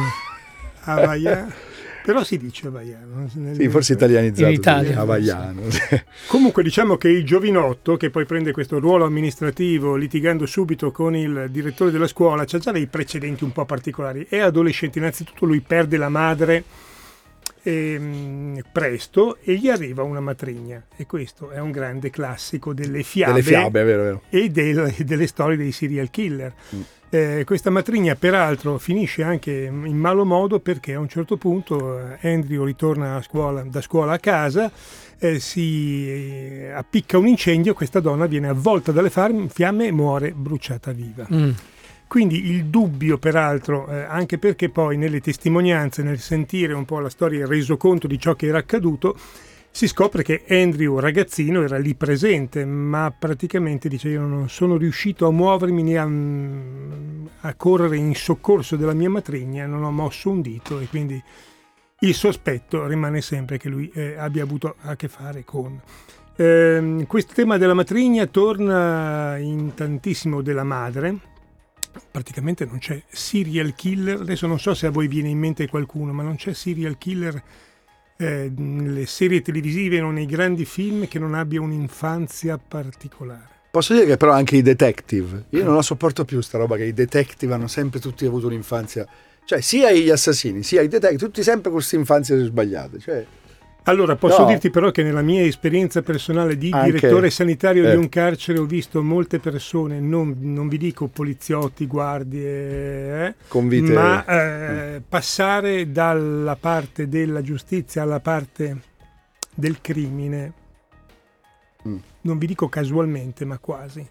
Havaiano. 0.84 1.52
Però 2.06 2.24
si 2.24 2.38
dice 2.38 2.68
havaiano. 2.68 3.28
Sì, 3.54 3.68
forse 3.68 3.94
italianizzato. 3.94 4.48
In 4.48 4.54
Italia. 4.54 5.00
Havaiano. 5.00 5.62
Comunque 6.28 6.62
diciamo 6.62 6.98
che 6.98 7.10
il 7.10 7.26
giovinotto, 7.26 7.98
che 7.98 8.12
poi 8.12 8.26
prende 8.26 8.52
questo 8.52 8.80
ruolo 8.80 9.06
amministrativo 9.06 9.96
litigando 9.96 10.46
subito 10.46 10.92
con 10.92 11.16
il 11.16 11.48
direttore 11.50 11.90
della 11.90 12.06
scuola, 12.06 12.46
c'ha 12.46 12.60
già 12.60 12.72
dei 12.72 12.86
precedenti 12.86 13.44
un 13.44 13.52
po' 13.52 13.66
particolari. 13.66 14.28
È 14.30 14.38
adolescente, 14.38 15.00
innanzitutto 15.00 15.46
lui 15.46 15.62
perde 15.62 15.98
la 15.98 16.10
madre 16.10 16.64
ehm, 17.70 18.62
presto 18.72 19.38
e 19.44 19.56
gli 19.56 19.70
arriva 19.70 20.04
una 20.04 20.20
matrigna. 20.20 20.84
E 20.96 21.06
questo 21.06 21.50
è 21.50 21.60
un 21.60 21.72
grande 21.72 22.10
classico 22.10 22.74
delle 22.74 23.04
fiabe, 23.04 23.34
Delle 23.34 23.44
fiabe, 23.44 23.84
vero, 23.84 24.02
vero. 24.04 24.22
e 24.30 24.50
del- 24.50 24.94
delle 25.00 25.28
storie 25.28 25.58
dei 25.58 25.72
serial 25.72 26.10
killer. 26.10 26.54
Eh, 27.10 27.44
questa 27.46 27.70
matrigna 27.70 28.16
peraltro 28.16 28.78
finisce 28.78 29.24
anche 29.24 29.52
in 29.52 29.96
malo 29.98 30.26
modo 30.26 30.60
perché 30.60 30.96
a 30.96 31.00
un 31.00 31.08
certo 31.08 31.38
punto 31.38 32.00
eh, 32.20 32.34
Andrew 32.34 32.66
ritorna 32.66 33.16
a 33.16 33.22
scuola- 33.22 33.62
da 33.64 33.80
scuola 33.82 34.14
a 34.14 34.20
casa, 34.20 34.70
eh, 35.18 35.40
si 35.40 36.10
eh, 36.10 36.72
appicca 36.72 37.18
un 37.18 37.28
incendio, 37.28 37.74
questa 37.74 38.00
donna 38.02 38.26
viene 38.26 38.48
avvolta 38.50 38.92
dalle 38.92 39.10
fiamme 39.12 39.86
e 39.88 39.92
muore 39.92 40.32
bruciata 40.32 40.92
viva. 40.92 41.26
Mm. 41.32 41.52
Quindi 42.16 42.50
il 42.50 42.68
dubbio, 42.68 43.18
peraltro, 43.18 43.90
eh, 43.90 44.04
anche 44.04 44.38
perché 44.38 44.70
poi 44.70 44.96
nelle 44.96 45.20
testimonianze, 45.20 46.02
nel 46.02 46.18
sentire 46.18 46.72
un 46.72 46.86
po' 46.86 47.02
la 47.02 47.10
storia, 47.10 47.40
il 47.42 47.48
resoconto 47.48 48.08
di 48.08 48.18
ciò 48.18 48.36
che 48.36 48.46
era 48.48 48.60
accaduto, 48.60 49.18
si 49.70 49.86
scopre 49.86 50.24
che 50.24 50.46
Andrew, 50.48 50.98
ragazzino, 50.98 51.62
era 51.62 51.78
lì 51.78 51.94
presente, 51.94 52.64
ma 52.64 53.12
praticamente 53.12 53.90
dice 53.90 54.08
io 54.08 54.22
non 54.22 54.48
sono 54.48 54.78
riuscito 54.78 55.28
a 55.28 55.32
muovermi 55.34 55.84
né 55.84 55.98
a, 55.98 57.50
a 57.50 57.54
correre 57.56 57.98
in 57.98 58.16
soccorso 58.16 58.78
della 58.78 58.94
mia 58.94 59.10
matrigna, 59.10 59.66
non 59.66 59.84
ho 59.84 59.92
mosso 59.92 60.30
un 60.30 60.40
dito 60.40 60.80
e 60.80 60.88
quindi 60.88 61.22
il 62.00 62.14
sospetto 62.14 62.88
rimane 62.88 63.20
sempre 63.20 63.58
che 63.58 63.68
lui 63.68 63.92
eh, 63.94 64.16
abbia 64.18 64.44
avuto 64.44 64.76
a 64.84 64.96
che 64.96 65.10
fare 65.10 65.44
con. 65.44 65.82
Ehm, 66.38 67.08
questo 67.08 67.34
tema 67.34 67.58
della 67.58 67.74
matrigna 67.74 68.26
torna 68.28 69.36
in 69.36 69.74
tantissimo 69.74 70.42
della 70.42 70.64
madre, 70.64 71.34
praticamente 72.12 72.66
non 72.66 72.80
c'è 72.80 73.02
serial 73.08 73.74
killer, 73.76 74.22
adesso 74.22 74.48
non 74.48 74.60
so 74.60 74.74
se 74.74 74.88
a 74.88 74.92
voi 74.92 75.08
viene 75.08 75.30
in 75.30 75.38
mente 75.38 75.68
qualcuno, 75.68 76.14
ma 76.14 76.24
non 76.24 76.36
c'è 76.36 76.54
serial 76.54 76.98
killer 76.98 77.42
eh, 78.18 78.52
nelle 78.56 79.06
serie 79.06 79.42
televisive 79.42 80.02
o 80.02 80.12
nei 80.12 80.26
grandi 80.26 80.66
film 80.66 81.08
che 81.08 81.20
non 81.20 81.34
abbia 81.34 81.62
un'infanzia 81.62 82.58
particolare. 82.58 83.50
Posso 83.72 83.94
dire 83.94 84.06
che 84.06 84.18
però 84.18 84.32
anche 84.32 84.56
i 84.56 84.62
detective, 84.62 85.46
io 85.50 85.66
non 85.66 85.76
la 85.76 85.82
sopporto 85.82 86.24
più 86.24 86.40
sta 86.40 86.58
roba 86.58 86.78
che 86.78 86.86
i 86.86 86.94
detective 86.94 87.54
hanno 87.54 87.68
sempre 87.68 88.00
tutti 88.00 88.26
avuto 88.26 88.48
un'infanzia, 88.48 89.06
cioè 89.44 89.60
sia 89.60 89.92
gli 89.92 90.10
assassini 90.10 90.64
sia 90.64 90.82
i 90.82 90.88
detective, 90.88 91.18
tutti 91.18 91.44
sempre 91.44 91.64
con 91.64 91.74
queste 91.74 91.98
infanzie 91.98 92.42
sbagliate, 92.46 93.00
cioè 93.00 93.26
Allora, 93.88 94.16
posso 94.16 94.42
No. 94.42 94.48
dirti 94.48 94.70
però 94.72 94.90
che 94.92 95.04
nella 95.04 95.22
mia 95.22 95.42
esperienza 95.44 96.02
personale 96.02 96.58
di 96.58 96.70
Anche- 96.72 96.92
direttore 96.94 97.30
sanitario 97.30 97.88
eh. 97.88 97.92
di 97.92 97.98
un 97.98 98.10
carcere 98.10 98.58
ho 98.60 98.66
visto 98.66 99.04
molte 99.04 99.40
persone, 99.40 100.00
non, 100.00 100.36
non 100.40 100.68
vi 100.68 100.78
dico 100.78 101.08
poliziotti, 101.08 101.86
guardie, 101.86 103.28
eh, 103.28 103.36
con 103.48 103.68
vite... 103.68 103.94
ma 103.94 104.26
eh, 104.26 105.02
passare 105.08 105.92
dalla 105.92 106.56
parte 106.56 107.08
della 107.08 107.42
giustizia 107.42 108.02
alla 108.02 108.20
parte 108.20 108.82
del 109.54 109.80
crimine, 109.82 110.54
Mm. 111.88 111.98
non 112.22 112.40
vi 112.40 112.48
dico 112.48 112.68
casualmente, 112.68 113.46
ma 113.46 113.60
quasi. 113.60 114.04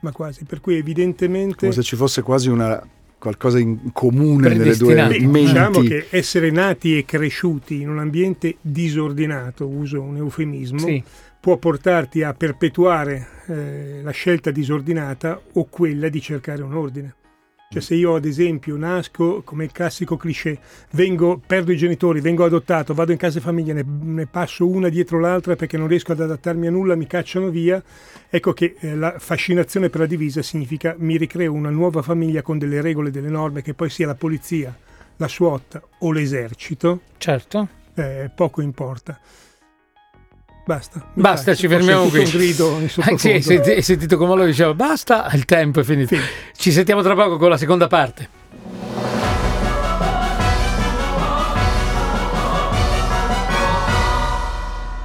Ma 0.00 0.10
quasi. 0.12 0.44
Per 0.44 0.60
cui 0.62 0.76
evidentemente... 0.78 1.56
come 1.58 1.72
se 1.72 1.82
ci 1.82 1.94
fosse 1.94 2.22
quasi 2.22 2.48
una 2.48 2.82
qualcosa 3.20 3.60
in 3.60 3.92
comune 3.92 4.48
nelle 4.48 4.74
due. 4.76 4.94
Beh, 4.94 5.20
menti. 5.20 5.40
diciamo 5.44 5.80
che 5.82 6.06
essere 6.10 6.50
nati 6.50 6.98
e 6.98 7.04
cresciuti 7.04 7.80
in 7.82 7.88
un 7.90 7.98
ambiente 8.00 8.56
disordinato, 8.60 9.68
uso 9.68 10.00
un 10.00 10.16
eufemismo, 10.16 10.78
Sì. 10.78 11.00
può 11.38 11.56
portarti 11.58 12.22
a 12.24 12.34
perpetuare 12.34 13.28
eh, 13.46 14.00
la 14.02 14.10
scelta 14.10 14.50
disordinata 14.50 15.40
o 15.52 15.66
quella 15.70 16.08
di 16.08 16.20
cercare 16.20 16.62
un 16.62 16.74
ordine. 16.74 17.14
Cioè 17.72 17.82
se 17.82 17.94
io 17.94 18.16
ad 18.16 18.24
esempio 18.24 18.76
nasco 18.76 19.42
come 19.44 19.62
il 19.62 19.70
classico 19.70 20.16
cliché, 20.16 20.58
vengo, 20.90 21.40
perdo 21.46 21.70
i 21.70 21.76
genitori, 21.76 22.20
vengo 22.20 22.44
adottato, 22.44 22.94
vado 22.94 23.12
in 23.12 23.16
casa 23.16 23.38
e 23.38 23.42
famiglia, 23.42 23.72
ne, 23.72 23.84
ne 23.86 24.26
passo 24.26 24.66
una 24.66 24.88
dietro 24.88 25.20
l'altra 25.20 25.54
perché 25.54 25.76
non 25.76 25.86
riesco 25.86 26.10
ad 26.10 26.18
adattarmi 26.20 26.66
a 26.66 26.70
nulla, 26.72 26.96
mi 26.96 27.06
cacciano 27.06 27.48
via, 27.48 27.80
ecco 28.28 28.52
che 28.54 28.74
eh, 28.80 28.96
la 28.96 29.20
fascinazione 29.20 29.88
per 29.88 30.00
la 30.00 30.06
divisa 30.06 30.42
significa 30.42 30.96
mi 30.98 31.16
ricreo 31.16 31.52
una 31.52 31.70
nuova 31.70 32.02
famiglia 32.02 32.42
con 32.42 32.58
delle 32.58 32.80
regole, 32.80 33.12
delle 33.12 33.28
norme, 33.30 33.62
che 33.62 33.72
poi 33.72 33.88
sia 33.88 34.08
la 34.08 34.16
polizia, 34.16 34.76
la 35.18 35.28
SWAT 35.28 35.80
o 35.98 36.10
l'esercito, 36.10 37.02
Certo. 37.18 37.68
eh, 37.94 38.32
poco 38.34 38.62
importa. 38.62 39.16
Basta. 40.70 41.04
Basta, 41.14 41.54
ci 41.56 41.66
fermiamo 41.66 42.06
qui. 42.06 42.20
un 42.20 42.30
grido 42.30 42.78
sì, 42.86 42.88
sottofondo. 42.88 43.28
hai 43.34 43.42
senti- 43.42 43.82
sentito 43.82 44.16
come 44.16 44.36
lo 44.36 44.44
diceva, 44.44 44.72
basta, 44.72 45.28
il 45.32 45.44
tempo 45.44 45.80
è 45.80 45.82
finito. 45.82 46.14
Sì. 46.14 46.22
Ci 46.54 46.70
sentiamo 46.70 47.02
tra 47.02 47.14
poco 47.16 47.38
con 47.38 47.48
la 47.48 47.56
seconda 47.56 47.88
parte. 47.88 48.28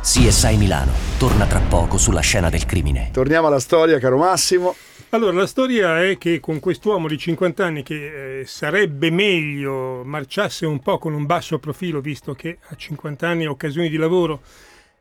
CSI 0.02 0.56
Milano 0.58 0.92
torna 1.18 1.48
tra 1.48 1.60
poco 1.60 1.98
sulla 1.98 2.20
scena 2.20 2.52
del 2.52 2.66
crimine. 2.66 3.10
Torniamo 3.12 3.48
alla 3.48 3.60
storia, 3.60 3.98
caro 3.98 4.18
Massimo. 4.18 4.76
Allora, 5.10 5.34
la 5.34 5.48
storia 5.48 6.04
è 6.04 6.20
che 6.20 6.40
con 6.40 6.60
quest'uomo 6.60 7.08
di 7.08 7.18
50 7.18 7.66
anni 7.66 7.82
che 7.82 8.42
eh, 8.42 8.46
sarebbe 8.46 9.10
meglio 9.10 10.04
marciasse 10.04 10.68
un 10.68 10.80
po' 10.80 11.00
con 11.00 11.14
un 11.14 11.26
basso 11.26 11.58
profilo, 11.58 12.02
visto 12.02 12.36
che 12.36 12.60
a 12.68 12.76
50 12.76 13.28
anni 13.28 13.48
occasioni 13.48 13.90
di 13.90 13.98
lavoro 13.98 14.42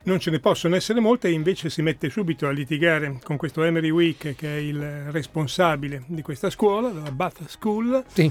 non 0.04 0.18
ce 0.20 0.30
ne 0.30 0.38
possono 0.40 0.76
essere 0.76 1.00
molte, 1.00 1.28
e 1.28 1.32
invece 1.32 1.70
si 1.70 1.82
mette 1.82 2.10
subito 2.10 2.46
a 2.46 2.50
litigare 2.50 3.18
con 3.22 3.36
questo 3.36 3.62
Emery 3.62 3.90
Wick, 3.90 4.34
che 4.34 4.56
è 4.56 4.58
il 4.60 5.10
responsabile 5.10 6.02
di 6.06 6.22
questa 6.22 6.50
scuola, 6.50 6.88
della 6.90 7.10
Bath 7.10 7.46
School, 7.46 8.04
Sì. 8.08 8.30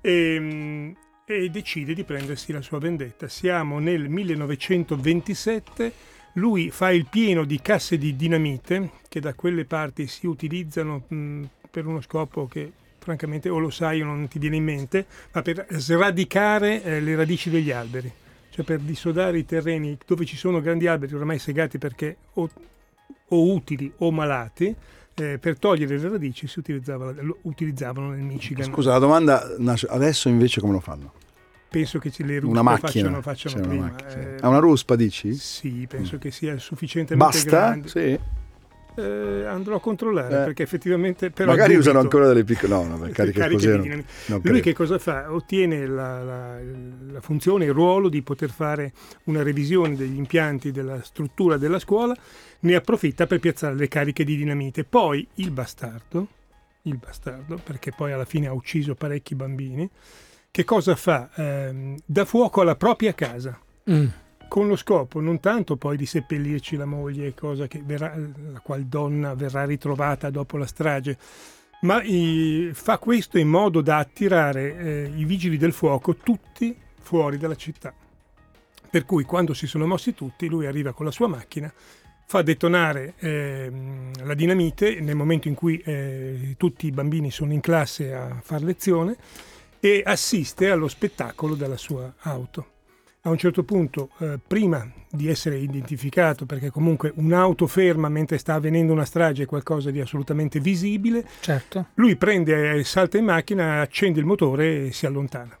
e, 0.00 0.36
mm, 0.40 0.90
e 1.26 1.48
decide 1.50 1.94
di 1.94 2.04
prendersi 2.04 2.52
la 2.52 2.62
sua 2.62 2.78
vendetta. 2.78 3.28
Siamo 3.28 3.78
nel 3.78 4.08
1927, 4.08 5.92
lui 6.34 6.70
fa 6.70 6.90
il 6.90 7.06
pieno 7.08 7.44
di 7.44 7.60
casse 7.60 7.98
di 7.98 8.16
dinamite 8.16 8.90
che 9.08 9.20
da 9.20 9.34
quelle 9.34 9.64
parti 9.64 10.06
si 10.06 10.26
utilizzano 10.26 11.04
mh, 11.06 11.42
per 11.70 11.86
uno 11.86 12.00
scopo 12.00 12.46
che 12.46 12.72
francamente 12.98 13.48
o 13.48 13.58
lo 13.58 13.70
sai 13.70 14.02
o 14.02 14.04
non 14.04 14.28
ti 14.28 14.38
viene 14.38 14.56
in 14.56 14.64
mente, 14.64 15.06
ma 15.32 15.42
per 15.42 15.66
sradicare 15.70 16.82
eh, 16.82 17.00
le 17.00 17.16
radici 17.16 17.48
degli 17.50 17.70
alberi, 17.70 18.10
cioè 18.50 18.64
per 18.64 18.80
dissodare 18.80 19.38
i 19.38 19.44
terreni 19.44 19.96
dove 20.06 20.24
ci 20.24 20.36
sono 20.36 20.60
grandi 20.60 20.86
alberi 20.86 21.14
ormai 21.14 21.38
segati 21.38 21.78
perché 21.78 22.16
o, 22.34 22.48
o 23.28 23.52
utili 23.54 23.92
o 23.98 24.10
malati, 24.10 24.74
eh, 25.14 25.38
per 25.38 25.58
togliere 25.58 25.98
le 25.98 26.08
radici 26.08 26.46
si 26.46 26.58
utilizzava, 26.58 27.12
lo 27.20 27.38
utilizzavano 27.42 28.10
nel 28.10 28.20
Michigan. 28.20 28.70
Scusa, 28.70 28.90
la 28.90 28.98
domanda 28.98 29.54
nasce 29.58 29.86
adesso 29.88 30.28
invece 30.28 30.60
come 30.60 30.72
lo 30.74 30.80
fanno? 30.80 31.12
Penso 31.68 31.98
che 32.00 32.10
le 32.18 32.34
ruspe 32.40 32.48
Una 32.50 32.62
macchina. 32.62 32.88
facciano, 32.88 33.22
facciano 33.22 33.54
C'è 33.54 33.60
una 33.60 33.68
prima. 33.68 33.84
macchina, 33.86 34.10
sì. 34.10 34.18
eh, 34.18 34.34
È 34.36 34.46
una 34.46 34.58
ruspa, 34.58 34.96
dici? 34.96 35.34
sì, 35.34 35.86
penso 35.88 36.18
che 36.18 36.30
sia 36.32 36.58
sufficientemente 36.58 37.32
Basta? 37.32 37.50
grande. 37.50 37.88
Sì. 37.88 38.18
Eh, 39.00 39.44
andrò 39.46 39.76
a 39.76 39.80
controllare 39.80 40.40
Eh. 40.42 40.44
perché 40.44 40.62
effettivamente 40.62 41.30
però 41.30 41.50
Magari 41.50 41.72
dubito. 41.72 41.88
usano 41.88 42.00
ancora 42.02 42.26
delle 42.26 42.44
piccole... 42.44 42.72
No, 42.74 42.84
no, 42.84 42.98
cariche 43.12 43.38
Cariche 43.38 43.52
così. 43.52 43.68
non- 43.68 43.80
dinamite. 43.80 44.08
non 44.26 44.38
Lui 44.38 44.50
credo. 44.50 44.60
che 44.60 44.72
cosa 44.74 44.98
fa? 44.98 45.32
Ottiene 45.32 45.86
la, 45.86 46.22
la- 46.22 46.58
la 47.12 47.20
funzione, 47.20 47.64
il 47.64 47.72
ruolo 47.72 48.08
di 48.08 48.22
poter 48.22 48.50
fare 48.50 48.92
una 49.24 49.42
revisione 49.42 49.96
degli 49.96 50.16
impianti 50.16 50.70
della 50.70 51.02
struttura 51.02 51.56
della 51.56 51.78
scuola, 51.78 52.14
ne 52.60 52.74
approfitta 52.74 53.26
per 53.26 53.38
piazzare 53.40 53.74
le 53.74 53.88
cariche 53.88 54.24
di 54.24 54.36
dinamite. 54.36 54.84
Poi 54.84 55.26
il 55.36 55.50
bastardo, 55.50 56.26
il 56.82 56.96
bastardo, 56.96 57.60
perché 57.62 57.92
poi 57.96 58.12
alla 58.12 58.24
fine 58.24 58.46
ha 58.48 58.52
ucciso 58.52 58.94
parecchi 58.94 59.34
bambini, 59.34 59.88
che 60.50 60.64
cosa 60.64 60.96
fa? 60.96 61.30
Ehm, 61.36 61.96
dà 62.04 62.24
fuoco 62.24 62.60
alla 62.60 62.76
propria 62.76 63.14
casa 63.14 63.58
Mm. 63.90 64.06
Con 64.50 64.66
lo 64.66 64.74
scopo 64.74 65.20
non 65.20 65.38
tanto 65.38 65.76
poi 65.76 65.96
di 65.96 66.06
seppellirci 66.06 66.74
la 66.74 66.84
moglie, 66.84 67.34
cosa 67.34 67.68
che 67.68 67.80
verrà, 67.84 68.12
la 68.16 68.58
qual 68.58 68.82
donna 68.82 69.34
verrà 69.34 69.64
ritrovata 69.64 70.28
dopo 70.28 70.56
la 70.56 70.66
strage, 70.66 71.16
ma 71.82 72.02
eh, 72.02 72.70
fa 72.72 72.98
questo 72.98 73.38
in 73.38 73.46
modo 73.46 73.80
da 73.80 73.98
attirare 73.98 74.76
eh, 74.76 75.12
i 75.14 75.24
vigili 75.24 75.56
del 75.56 75.72
fuoco 75.72 76.16
tutti 76.16 76.76
fuori 77.00 77.38
dalla 77.38 77.54
città. 77.54 77.94
Per 78.90 79.04
cui 79.04 79.22
quando 79.22 79.54
si 79.54 79.68
sono 79.68 79.86
mossi 79.86 80.14
tutti, 80.14 80.48
lui 80.48 80.66
arriva 80.66 80.92
con 80.92 81.06
la 81.06 81.12
sua 81.12 81.28
macchina, 81.28 81.72
fa 82.26 82.42
detonare 82.42 83.14
ehm, 83.18 84.24
la 84.24 84.34
dinamite 84.34 85.00
nel 85.00 85.14
momento 85.14 85.46
in 85.46 85.54
cui 85.54 85.78
eh, 85.78 86.56
tutti 86.58 86.88
i 86.88 86.90
bambini 86.90 87.30
sono 87.30 87.52
in 87.52 87.60
classe 87.60 88.12
a 88.12 88.40
far 88.42 88.62
lezione 88.62 89.16
e 89.78 90.02
assiste 90.04 90.68
allo 90.70 90.88
spettacolo 90.88 91.54
della 91.54 91.76
sua 91.76 92.12
auto 92.22 92.78
a 93.22 93.30
un 93.30 93.36
certo 93.36 93.64
punto, 93.64 94.10
eh, 94.18 94.38
prima 94.44 94.90
di 95.10 95.28
essere 95.28 95.58
identificato, 95.58 96.46
perché 96.46 96.70
comunque 96.70 97.12
un'auto 97.16 97.66
ferma 97.66 98.08
mentre 98.08 98.38
sta 98.38 98.54
avvenendo 98.54 98.92
una 98.92 99.04
strage 99.04 99.42
è 99.42 99.46
qualcosa 99.46 99.90
di 99.90 100.00
assolutamente 100.00 100.60
visibile, 100.60 101.26
Certo. 101.40 101.88
lui 101.94 102.16
prende, 102.16 102.72
eh, 102.76 102.84
salta 102.84 103.18
in 103.18 103.24
macchina, 103.24 103.80
accende 103.80 104.20
il 104.20 104.26
motore 104.26 104.86
e 104.86 104.92
si 104.92 105.06
allontana. 105.06 105.58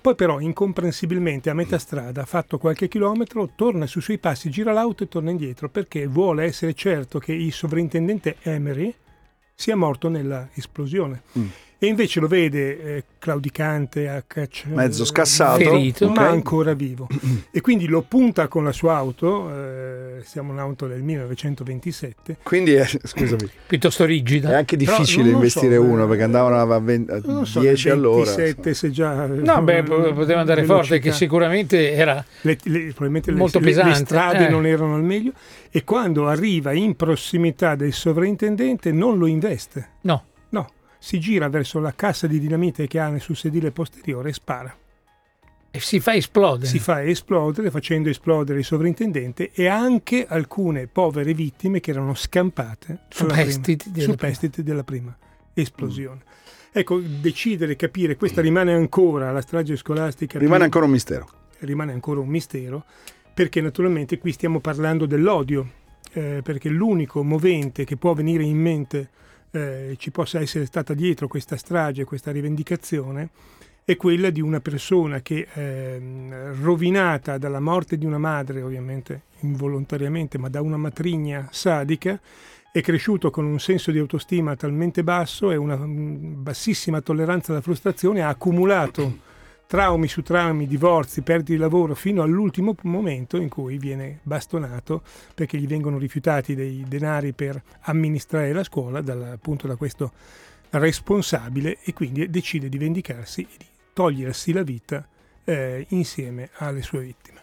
Poi 0.00 0.14
però, 0.14 0.38
incomprensibilmente, 0.40 1.50
a 1.50 1.54
metà 1.54 1.78
strada, 1.78 2.24
fatto 2.24 2.58
qualche 2.58 2.88
chilometro, 2.88 3.50
torna 3.54 3.86
sui 3.86 4.00
suoi 4.02 4.18
passi, 4.18 4.50
gira 4.50 4.72
l'auto 4.72 5.04
e 5.04 5.08
torna 5.08 5.30
indietro 5.30 5.68
perché 5.68 6.06
vuole 6.06 6.44
essere 6.44 6.74
certo 6.74 7.18
che 7.18 7.32
il 7.32 7.52
sovrintendente 7.52 8.36
Emery 8.42 8.94
sia 9.54 9.74
morto 9.74 10.08
nella 10.08 10.48
esplosione. 10.54 11.22
Mm. 11.38 11.46
E 11.80 11.86
invece 11.86 12.18
lo 12.18 12.26
vede 12.26 12.96
eh, 12.96 13.04
claudicante, 13.20 14.08
a 14.08 14.24
caccia, 14.26 14.66
Mezzo 14.66 15.04
scassato. 15.04 15.62
Ferito. 15.62 16.08
ma 16.08 16.26
ancora 16.28 16.74
vivo. 16.74 17.06
e 17.52 17.60
quindi 17.60 17.86
lo 17.86 18.02
punta 18.02 18.48
con 18.48 18.64
la 18.64 18.72
sua 18.72 18.96
auto, 18.96 19.48
eh, 19.54 20.20
siamo 20.24 20.50
un'auto 20.50 20.88
del 20.88 21.02
1927. 21.02 22.38
Quindi, 22.42 22.72
è, 22.72 22.84
scusami, 23.04 23.48
Piuttosto 23.68 24.02
è 24.02 24.06
rigida. 24.06 24.56
anche 24.56 24.76
Però 24.76 24.90
difficile 24.96 25.30
lo 25.30 25.36
investire 25.36 25.76
so, 25.76 25.82
uno 25.82 26.04
eh, 26.04 26.08
perché 26.08 26.22
andavano 26.24 26.60
a, 26.74 26.78
20 26.80 27.10
a 27.12 27.20
Non 27.24 27.46
so, 27.46 27.60
10 27.60 27.88
nel 27.88 27.96
all'ora. 27.96 28.34
27 28.34 28.74
se 28.74 28.90
già... 28.90 29.26
No, 29.26 29.62
beh, 29.62 29.82
po- 29.84 30.12
poteva 30.14 30.40
andare 30.40 30.64
forte, 30.64 30.98
che 30.98 31.12
sicuramente 31.12 31.92
era... 31.92 32.24
le, 32.40 32.58
le- 32.64 32.86
probabilmente 32.88 33.30
le- 33.30 33.36
Molto 33.36 33.60
le, 33.60 33.66
le 33.66 33.70
pesante, 33.70 33.98
strade 34.04 34.46
eh. 34.48 34.50
non 34.50 34.66
erano 34.66 34.96
al 34.96 35.04
meglio 35.04 35.30
e 35.70 35.84
quando 35.84 36.26
arriva 36.26 36.72
in 36.72 36.96
prossimità 36.96 37.76
del 37.76 37.92
sovrintendente 37.92 38.90
non 38.90 39.16
lo 39.16 39.26
investe, 39.26 39.90
no, 40.00 40.24
si 40.98 41.18
gira 41.20 41.48
verso 41.48 41.78
la 41.78 41.94
cassa 41.94 42.26
di 42.26 42.38
dinamite 42.38 42.86
che 42.86 42.98
ha 42.98 43.16
sul 43.18 43.36
sedile 43.36 43.70
posteriore 43.70 44.30
e 44.30 44.32
spara. 44.32 44.76
e 45.70 45.80
si 45.80 46.00
fa 46.00 46.14
esplodere. 46.14 46.66
Si 46.66 46.78
fa 46.78 47.02
esplodere 47.02 47.70
facendo 47.70 48.08
esplodere 48.08 48.58
il 48.58 48.64
sovrintendente 48.64 49.50
e 49.52 49.66
anche 49.68 50.26
alcune 50.26 50.86
povere 50.86 51.34
vittime 51.34 51.78
che 51.80 51.90
erano 51.90 52.14
scampate 52.14 53.00
Superstiti 53.08 53.76
prima- 53.90 53.94
della 53.96 54.10
superstiti 54.12 54.62
della 54.62 54.82
prima 54.84 55.16
esplosione. 55.52 56.22
Ecco, 56.72 56.98
decidere, 57.00 57.76
capire, 57.76 58.16
questa 58.16 58.40
rimane 58.40 58.72
ancora 58.72 59.30
la 59.32 59.40
strage 59.40 59.76
scolastica. 59.76 60.38
Rimane 60.38 60.56
più- 60.56 60.64
ancora 60.64 60.84
un 60.86 60.90
mistero. 60.92 61.28
rimane 61.60 61.92
ancora 61.92 62.20
un 62.20 62.28
mistero, 62.28 62.84
perché 63.34 63.60
naturalmente 63.60 64.18
qui 64.18 64.32
stiamo 64.32 64.60
parlando 64.60 65.06
dell'odio, 65.06 65.68
eh, 66.12 66.40
perché 66.42 66.68
l'unico 66.68 67.22
movente 67.22 67.84
che 67.84 67.96
può 67.96 68.14
venire 68.14 68.42
in 68.44 68.56
mente 68.58 69.10
eh, 69.50 69.94
ci 69.98 70.10
possa 70.10 70.40
essere 70.40 70.66
stata 70.66 70.94
dietro 70.94 71.28
questa 71.28 71.56
strage, 71.56 72.04
questa 72.04 72.30
rivendicazione, 72.30 73.28
è 73.84 73.96
quella 73.96 74.30
di 74.30 74.42
una 74.42 74.60
persona 74.60 75.20
che, 75.20 75.48
ehm, 75.50 76.62
rovinata 76.62 77.38
dalla 77.38 77.60
morte 77.60 77.96
di 77.96 78.04
una 78.04 78.18
madre, 78.18 78.60
ovviamente 78.60 79.22
involontariamente, 79.40 80.36
ma 80.36 80.48
da 80.48 80.60
una 80.60 80.76
matrigna 80.76 81.48
sadica, 81.50 82.20
è 82.70 82.82
cresciuto 82.82 83.30
con 83.30 83.46
un 83.46 83.58
senso 83.58 83.90
di 83.90 83.98
autostima 83.98 84.56
talmente 84.56 85.02
basso 85.02 85.50
e 85.50 85.56
una 85.56 85.76
mm, 85.76 86.42
bassissima 86.42 87.00
tolleranza 87.00 87.52
alla 87.52 87.62
frustrazione, 87.62 88.22
ha 88.22 88.28
accumulato 88.28 89.20
traumi 89.68 90.08
su 90.08 90.22
traumi, 90.22 90.66
divorzi, 90.66 91.20
perdite 91.20 91.52
di 91.52 91.58
lavoro, 91.58 91.94
fino 91.94 92.22
all'ultimo 92.22 92.74
momento 92.84 93.36
in 93.36 93.50
cui 93.50 93.76
viene 93.76 94.18
bastonato 94.22 95.02
perché 95.34 95.58
gli 95.58 95.66
vengono 95.66 95.98
rifiutati 95.98 96.54
dei 96.54 96.86
denari 96.88 97.34
per 97.34 97.62
amministrare 97.82 98.54
la 98.54 98.64
scuola 98.64 99.02
dal, 99.02 99.22
appunto 99.22 99.66
da 99.66 99.76
questo 99.76 100.12
responsabile 100.70 101.76
e 101.84 101.92
quindi 101.92 102.30
decide 102.30 102.70
di 102.70 102.78
vendicarsi 102.78 103.42
e 103.42 103.56
di 103.58 103.66
togliersi 103.92 104.52
la 104.54 104.62
vita 104.62 105.06
eh, 105.44 105.84
insieme 105.90 106.48
alle 106.54 106.80
sue 106.80 107.00
vittime. 107.00 107.40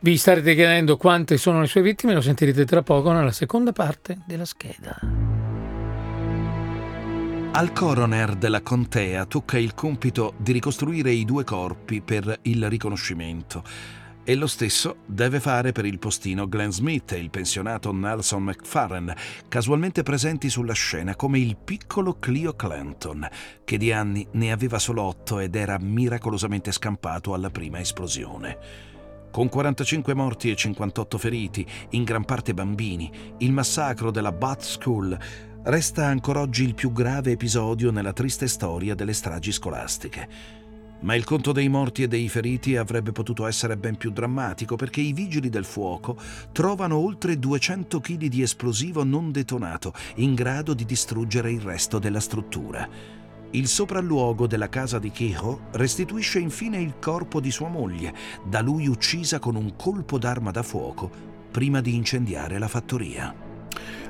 Vi 0.00 0.16
starete 0.16 0.56
chiedendo 0.56 0.96
quante 0.96 1.36
sono 1.36 1.60
le 1.60 1.68
sue 1.68 1.82
vittime, 1.82 2.14
lo 2.14 2.20
sentirete 2.20 2.64
tra 2.64 2.82
poco 2.82 3.12
nella 3.12 3.32
seconda 3.32 3.70
parte 3.70 4.18
della 4.26 4.44
scheda. 4.44 5.19
Al 7.60 7.74
coroner 7.74 8.36
della 8.36 8.62
contea 8.62 9.26
tocca 9.26 9.58
il 9.58 9.74
compito 9.74 10.32
di 10.38 10.52
ricostruire 10.52 11.10
i 11.10 11.26
due 11.26 11.44
corpi 11.44 12.00
per 12.00 12.38
il 12.44 12.66
riconoscimento 12.70 13.62
e 14.24 14.34
lo 14.34 14.46
stesso 14.46 15.00
deve 15.04 15.40
fare 15.40 15.70
per 15.70 15.84
il 15.84 15.98
postino 15.98 16.48
Glenn 16.48 16.70
Smith 16.70 17.12
e 17.12 17.18
il 17.18 17.28
pensionato 17.28 17.92
Nelson 17.92 18.44
McFarren, 18.44 19.12
casualmente 19.46 20.02
presenti 20.02 20.48
sulla 20.48 20.72
scena 20.72 21.14
come 21.16 21.38
il 21.38 21.58
piccolo 21.62 22.18
Clio 22.18 22.56
Clanton, 22.56 23.28
che 23.62 23.76
di 23.76 23.92
anni 23.92 24.26
ne 24.32 24.52
aveva 24.52 24.78
solo 24.78 25.02
otto 25.02 25.38
ed 25.38 25.54
era 25.54 25.76
miracolosamente 25.78 26.72
scampato 26.72 27.34
alla 27.34 27.50
prima 27.50 27.78
esplosione. 27.78 28.88
Con 29.30 29.50
45 29.50 30.14
morti 30.14 30.50
e 30.50 30.56
58 30.56 31.18
feriti, 31.18 31.64
in 31.90 32.04
gran 32.04 32.24
parte 32.24 32.54
bambini, 32.54 33.12
il 33.38 33.52
massacro 33.52 34.10
della 34.10 34.32
Bath 34.32 34.62
School 34.62 35.18
resta 35.62 36.06
ancora 36.06 36.40
oggi 36.40 36.64
il 36.64 36.74
più 36.74 36.92
grave 36.92 37.32
episodio 37.32 37.90
nella 37.90 38.12
triste 38.12 38.48
storia 38.48 38.94
delle 38.94 39.12
stragi 39.12 39.52
scolastiche. 39.52 40.28
Ma 41.00 41.14
il 41.14 41.24
conto 41.24 41.52
dei 41.52 41.68
morti 41.68 42.02
e 42.02 42.08
dei 42.08 42.28
feriti 42.28 42.76
avrebbe 42.76 43.12
potuto 43.12 43.46
essere 43.46 43.76
ben 43.76 43.96
più 43.96 44.10
drammatico 44.10 44.76
perché 44.76 45.00
i 45.00 45.12
vigili 45.12 45.48
del 45.48 45.64
fuoco 45.64 46.16
trovano 46.52 46.96
oltre 46.96 47.38
200 47.38 48.00
kg 48.00 48.26
di 48.26 48.42
esplosivo 48.42 49.02
non 49.02 49.32
detonato 49.32 49.92
in 50.16 50.34
grado 50.34 50.74
di 50.74 50.84
distruggere 50.84 51.52
il 51.52 51.60
resto 51.60 51.98
della 51.98 52.20
struttura. 52.20 52.88
Il 53.52 53.66
sopralluogo 53.66 54.46
della 54.46 54.68
casa 54.68 54.98
di 54.98 55.10
Kehoe 55.10 55.58
restituisce 55.72 56.38
infine 56.38 56.80
il 56.80 56.94
corpo 57.00 57.40
di 57.40 57.50
sua 57.50 57.68
moglie, 57.68 58.14
da 58.44 58.60
lui 58.60 58.86
uccisa 58.86 59.38
con 59.38 59.56
un 59.56 59.74
colpo 59.76 60.18
d'arma 60.18 60.50
da 60.50 60.62
fuoco 60.62 61.10
prima 61.50 61.80
di 61.80 61.94
incendiare 61.94 62.58
la 62.58 62.68
fattoria. 62.68 63.34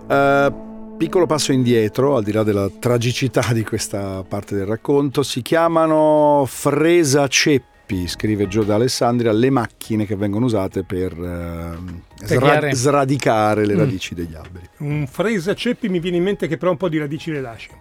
Eh, 0.06 0.68
piccolo 1.00 1.24
passo 1.24 1.52
indietro, 1.52 2.16
al 2.16 2.22
di 2.22 2.30
là 2.30 2.42
della 2.42 2.68
tragicità 2.68 3.54
di 3.54 3.64
questa 3.64 4.22
parte 4.22 4.54
del 4.54 4.66
racconto, 4.66 5.22
si 5.22 5.40
chiamano 5.40 6.44
fresa 6.46 7.26
ceppi, 7.26 8.06
scrive 8.06 8.46
Gio 8.48 8.64
D'Alessandria, 8.64 9.32
le 9.32 9.48
macchine 9.48 10.04
che 10.04 10.14
vengono 10.14 10.44
usate 10.44 10.84
per 10.84 11.12
eh, 11.18 12.24
sra- 12.26 12.74
sradicare 12.74 13.64
le 13.64 13.74
Mm. 13.76 13.78
radici 13.78 14.14
degli 14.14 14.34
alberi. 14.34 14.68
Un 14.80 15.06
fresa 15.06 15.54
ceppi 15.54 15.88
mi 15.88 16.00
viene 16.00 16.18
in 16.18 16.22
mente 16.22 16.46
che 16.46 16.58
però 16.58 16.70
un 16.72 16.76
po' 16.76 16.90
di 16.90 16.98
radici 16.98 17.30
le 17.32 17.40
lascia. 17.40 17.72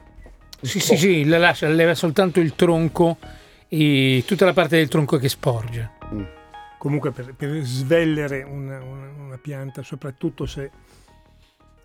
Sì, 0.62 0.80
sì, 0.80 0.96
sì, 0.96 1.26
le 1.26 1.38
lascia, 1.40 1.68
leva 1.68 1.96
soltanto 1.96 2.40
il 2.40 2.56
tronco 2.56 3.18
i- 3.70 4.24
tutta 4.26 4.46
la 4.46 4.54
parte 4.54 4.78
del 4.78 4.88
tronco 4.88 5.18
che 5.18 5.28
sporge. 5.28 5.92
Comunque 6.78 7.12
per, 7.12 7.34
per 7.36 7.60
svellere 7.64 8.44
una, 8.44 8.80
una- 8.82 9.12
una 9.26 9.38
pianta, 9.38 9.84
soprattutto 9.84 10.46
se 10.46 10.72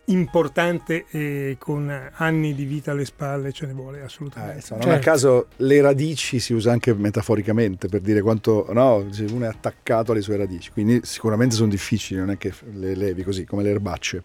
importante 0.06 1.06
e 1.10 1.56
con 1.58 1.90
anni 2.14 2.54
di 2.54 2.64
vita 2.64 2.90
alle 2.90 3.04
spalle, 3.04 3.52
ce 3.52 3.66
ne 3.66 3.72
vuole 3.72 4.02
assolutamente. 4.02 4.56
insomma, 4.56 4.80
non 4.80 4.90
a 4.90 4.94
Certo. 4.94 5.10
caso 5.10 5.46
le 5.56 5.80
radici 5.80 6.38
si 6.38 6.52
usa 6.52 6.72
anche 6.72 6.92
metaforicamente 6.94 7.88
per 7.88 8.00
dire 8.00 8.20
quanto 8.20 8.66
no, 8.72 9.06
se 9.10 9.24
uno 9.24 9.44
è 9.44 9.48
attaccato 9.48 10.12
alle 10.12 10.20
sue 10.20 10.36
radici, 10.36 10.70
quindi 10.70 11.00
sicuramente 11.02 11.54
sono 11.54 11.68
difficili, 11.68 12.20
non 12.20 12.30
è 12.30 12.36
che 12.38 12.52
le 12.74 12.94
levi 12.94 13.22
così 13.22 13.44
come 13.44 13.62
le 13.62 13.70
erbacce. 13.70 14.22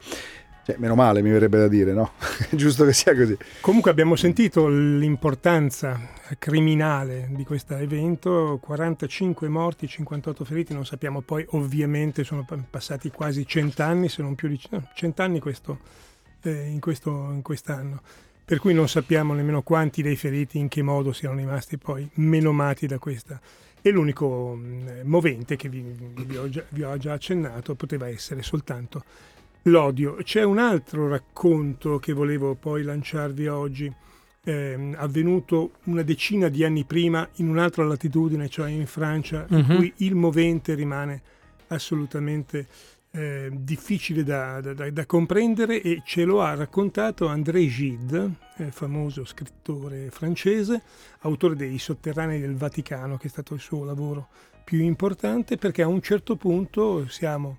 Cioè, 0.69 0.77
meno 0.77 0.93
male 0.93 1.23
mi 1.23 1.32
verrebbe 1.32 1.58
da 1.58 1.67
dire, 1.67 1.93
no? 1.93 2.12
È 2.47 2.53
giusto 2.55 2.86
che 2.86 2.93
sia 2.93 3.15
così. 3.15 3.36
Comunque 3.60 3.89
abbiamo 3.89 4.15
sentito 4.15 4.67
l'importanza 4.67 5.99
criminale 6.38 7.27
di 7.32 7.43
questo 7.43 7.75
evento, 7.75 8.60
45 8.62 9.47
morti, 9.47 9.88
58 9.88 10.45
feriti, 10.45 10.75
non 10.75 10.86
sappiamo 10.86 11.21
poi 11.21 11.43
ovviamente 11.51 12.23
sono 12.23 12.45
pa- 12.45 12.63
passati 12.69 13.10
quasi 13.10 13.47
100 13.47 13.82
anni, 13.82 14.10
se 14.10 14.21
non 14.21 14.36
più 14.36 14.47
di 14.47 14.60
no, 14.69 14.88
100 14.93 15.21
anni 15.23 15.39
questo, 15.39 15.79
eh, 16.43 16.67
in, 16.67 16.79
questo, 16.79 17.10
in 17.10 17.41
quest'anno, 17.41 18.01
per 18.45 18.60
cui 18.60 18.75
non 18.75 18.88
sappiamo 18.88 19.34
nemmeno 19.34 19.63
quanti 19.63 20.03
dei 20.03 20.17
feriti 20.17 20.60
in 20.60 20.67
che 20.67 20.84
modo 20.84 21.13
siano 21.13 21.36
rimasti 21.36 21.79
poi 21.79 22.08
menomati 22.15 22.86
da 22.86 22.99
questa. 22.99 23.41
E 23.82 23.89
l'unico 23.89 24.53
mh, 24.53 25.01
movente 25.05 25.55
che 25.55 25.67
vi, 25.67 25.82
vi 25.82 26.38
ho 26.38 26.47
già, 26.47 26.63
vi 26.69 26.84
ho 26.84 26.95
già 26.97 27.13
accennato 27.13 27.73
poteva 27.73 28.08
essere 28.08 28.43
soltanto 28.43 29.03
l'odio. 29.63 30.15
C'è 30.24 30.43
un 30.43 30.58
altro 30.58 31.08
racconto 31.08 32.00
che 32.00 32.13
volevo 32.13 32.56
poi 32.56 32.84
lanciarvi 32.84 33.48
oggi, 33.48 33.91
ehm, 34.43 34.95
avvenuto 34.98 35.72
una 35.86 36.02
decina 36.02 36.48
di 36.48 36.63
anni 36.63 36.86
prima 36.86 37.28
in 37.36 37.50
un'altra 37.50 37.84
latitudine, 37.84 38.48
cioè 38.50 38.69
in 38.69 38.88
Francia, 38.88 39.45
in 39.50 39.65
Mhm. 39.67 39.76
cui 39.76 39.93
il 39.98 40.15
movente 40.15 40.74
rimane 40.74 41.22
assolutamente 41.67 42.67
eh, 43.12 43.50
difficile 43.52 44.24
da, 44.24 44.62
da- 44.62 44.76
da- 44.76 44.91
da 44.91 45.06
comprendere 45.08 45.82
e 45.82 46.04
ce 46.06 46.26
lo 46.26 46.43
ha 46.43 46.54
raccontato 46.54 47.26
André 47.26 47.65
Gide, 47.65 48.30
eh, 48.58 48.69
famoso 48.69 49.26
scrittore 49.26 50.12
francese, 50.12 50.84
autore 51.22 51.56
dei 51.56 51.80
Sotterranei 51.80 52.39
del 52.39 52.56
Vaticano, 52.56 53.17
che 53.17 53.26
è 53.26 53.30
stato 53.32 53.56
il 53.56 53.62
suo 53.62 53.84
lavoro 53.84 54.28
più 54.63 54.80
importante, 54.84 55.58
perché 55.58 55.82
a 55.82 55.88
un 55.88 56.04
certo 56.04 56.36
punto 56.36 57.08
siamo 57.08 57.58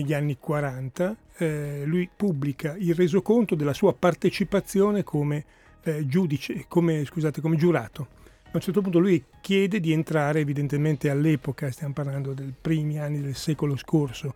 negli 0.00 0.12
anni 0.14 0.36
40, 0.38 1.16
eh, 1.38 1.82
lui 1.84 2.08
pubblica 2.14 2.74
il 2.78 2.94
resoconto 2.94 3.54
della 3.54 3.72
sua 3.74 3.94
partecipazione 3.94 5.02
come 5.04 5.44
eh, 5.82 6.06
giudice, 6.06 6.64
come, 6.68 7.04
scusate, 7.04 7.40
come 7.40 7.56
giurato. 7.56 8.08
A 8.46 8.50
un 8.52 8.60
certo 8.60 8.80
punto 8.80 8.98
lui 8.98 9.22
chiede 9.40 9.80
di 9.80 9.92
entrare, 9.92 10.40
evidentemente 10.40 11.10
all'epoca, 11.10 11.70
stiamo 11.70 11.92
parlando 11.92 12.32
dei 12.32 12.52
primi 12.58 12.98
anni 12.98 13.20
del 13.20 13.34
secolo 13.36 13.76
scorso, 13.76 14.34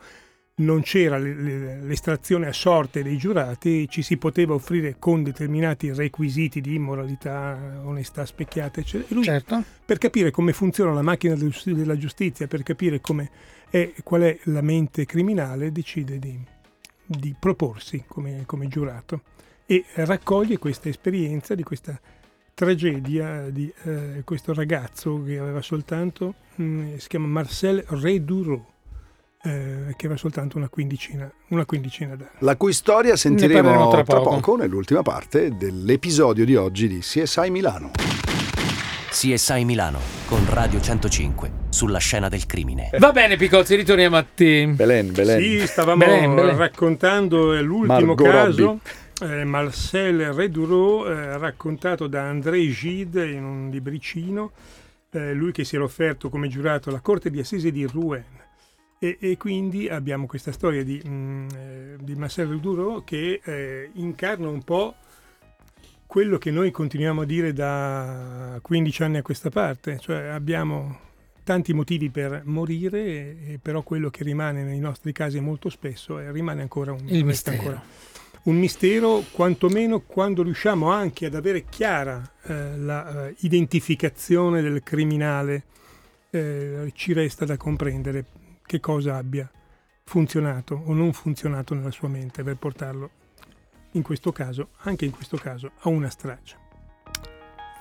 non 0.57 0.83
c'era 0.83 1.17
le- 1.17 1.35
le- 1.35 1.81
l'estrazione 1.83 2.47
a 2.47 2.53
sorte 2.53 3.03
dei 3.03 3.17
giurati, 3.17 3.89
ci 3.89 4.03
si 4.03 4.19
poteva 4.19 4.53
offrire 4.53 4.97
con 4.99 5.23
determinati 5.23 5.91
requisiti 5.93 6.61
di 6.61 6.75
immoralità, 6.75 7.81
onestà 7.85 8.27
specchiata, 8.27 8.81
eccetera. 8.81 9.15
Lui 9.15 9.25
Certo. 9.25 9.63
per 9.87 9.97
capire 9.97 10.31
come 10.31 10.53
funziona 10.53 10.93
la 10.93 11.03
macchina 11.03 11.35
del- 11.35 11.55
della 11.65 11.97
giustizia, 11.97 12.47
per 12.47 12.63
capire 12.63 13.01
come 13.01 13.31
è, 13.71 13.93
qual 14.03 14.23
è 14.23 14.39
la 14.45 14.61
mente 14.61 15.07
criminale, 15.07 15.73
decide 15.73 16.19
di, 16.19 16.39
di 17.07 17.35
proporsi 17.39 18.05
come, 18.07 18.43
come 18.45 18.69
giurato 18.69 19.23
e 19.65 19.85
raccoglie 19.95 20.59
questa 20.59 20.89
esperienza 20.89 21.55
di 21.55 21.63
questa 21.63 21.99
tragedia 22.53 23.49
di 23.49 23.73
eh, 23.85 24.23
questo 24.25 24.53
ragazzo 24.53 25.23
che 25.23 25.39
aveva 25.39 25.63
soltanto, 25.63 26.35
mm, 26.61 26.97
si 26.97 27.09
chiama 27.09 27.27
Marcel 27.27 27.83
Redureau, 27.87 28.63
eh, 29.43 29.95
che 29.97 30.07
aveva 30.07 30.17
soltanto 30.17 30.59
una 30.59 30.69
quindicina, 30.69 31.31
una 31.49 31.65
quindicina 31.65 32.17
d'anni. 32.17 32.31
La 32.41 32.57
cui 32.57 32.73
storia 32.73 33.17
sentiremo 33.17 33.89
tra 33.89 34.03
tra 34.03 34.19
poco. 34.19 34.35
poco 34.35 34.57
nell'ultima 34.57 35.03
parte 35.03 35.57
dell'episodio 35.57 36.45
di 36.45 36.57
oggi 36.57 36.89
di 36.89 36.99
CSI 36.99 37.49
Milano. 37.49 37.93
CSI 39.11 39.65
Milano 39.65 39.99
con 40.27 40.49
Radio 40.49 40.81
105 40.81 41.51
sulla 41.71 41.99
scena 41.99 42.29
del 42.29 42.47
crimine. 42.47 42.91
Va 42.97 43.11
bene, 43.11 43.37
Picozzi, 43.37 43.75
ritorniamo 43.75 44.17
a 44.17 44.25
te. 44.25 44.69
Belen, 44.69 45.13
Belen. 45.13 45.41
Sì, 45.43 45.67
stavamo 45.67 46.05
Belen, 46.05 46.33
Belen. 46.33 46.57
raccontando 46.57 47.53
eh, 47.53 47.61
l'ultimo 47.61 48.15
Margot 48.15 48.31
caso, 48.31 48.79
eh, 49.23 49.43
Marcel 49.43 50.33
Redureau, 50.33 51.09
eh, 51.09 51.37
raccontato 51.39 52.07
da 52.07 52.29
André 52.29 52.69
Gide 52.71 53.29
in 53.29 53.43
un 53.43 53.69
libricino, 53.69 54.53
eh, 55.11 55.35
lui 55.35 55.51
che 55.51 55.65
si 55.65 55.75
era 55.75 55.83
offerto 55.83 56.29
come 56.29 56.47
giurato 56.47 56.89
alla 56.89 57.01
corte 57.01 57.31
di 57.31 57.41
assise 57.41 57.73
di 57.73 57.85
Rouen. 57.87 58.39
E, 59.01 59.17
e 59.19 59.37
quindi 59.37 59.89
abbiamo 59.89 60.27
questa 60.27 60.53
storia 60.53 60.85
di, 60.85 61.03
mm, 61.05 61.49
di 61.99 62.15
Marcel 62.15 62.47
Redureau 62.47 63.03
che 63.03 63.91
incarna 63.95 64.49
un 64.49 64.63
po' 64.63 64.95
quello 66.11 66.39
che 66.39 66.51
noi 66.51 66.73
continuiamo 66.73 67.21
a 67.21 67.25
dire 67.25 67.53
da 67.53 68.59
15 68.61 69.03
anni 69.05 69.19
a 69.19 69.23
questa 69.23 69.49
parte, 69.49 70.01
cioè 70.01 70.25
abbiamo 70.25 70.99
tanti 71.45 71.73
motivi 71.73 72.11
per 72.11 72.43
morire, 72.47 72.99
e- 72.99 73.61
però 73.63 73.83
quello 73.83 74.11
che 74.11 74.25
rimane 74.25 74.65
nei 74.65 74.81
nostri 74.81 75.13
casi 75.13 75.39
molto 75.39 75.69
spesso 75.69 76.19
è, 76.19 76.33
rimane 76.33 76.63
ancora 76.63 76.91
un, 76.91 76.99
Il 77.07 77.25
mistero. 77.25 77.57
ancora 77.57 77.83
un 78.43 78.57
mistero, 78.57 79.23
quantomeno 79.31 80.01
quando 80.01 80.43
riusciamo 80.43 80.91
anche 80.91 81.27
ad 81.27 81.37
avere 81.37 81.67
chiara 81.67 82.29
eh, 82.43 82.77
la 82.77 83.29
eh, 83.29 83.35
del 84.61 84.81
criminale, 84.83 85.63
eh, 86.31 86.91
ci 86.93 87.13
resta 87.13 87.45
da 87.45 87.57
comprendere 87.57 88.25
che 88.67 88.81
cosa 88.81 89.15
abbia 89.17 89.49
funzionato 90.03 90.75
o 90.75 90.93
non 90.93 91.13
funzionato 91.13 91.73
nella 91.75 91.93
sua 91.93 92.09
mente 92.09 92.43
per 92.43 92.57
portarlo 92.57 93.11
in 93.93 94.03
questo 94.03 94.33
caso, 94.33 94.71
anche 94.83 95.05
in 95.05 95.11
questo 95.11 95.37
caso, 95.37 95.73
a 95.81 95.89
una 95.89 96.09
strage. 96.11 96.57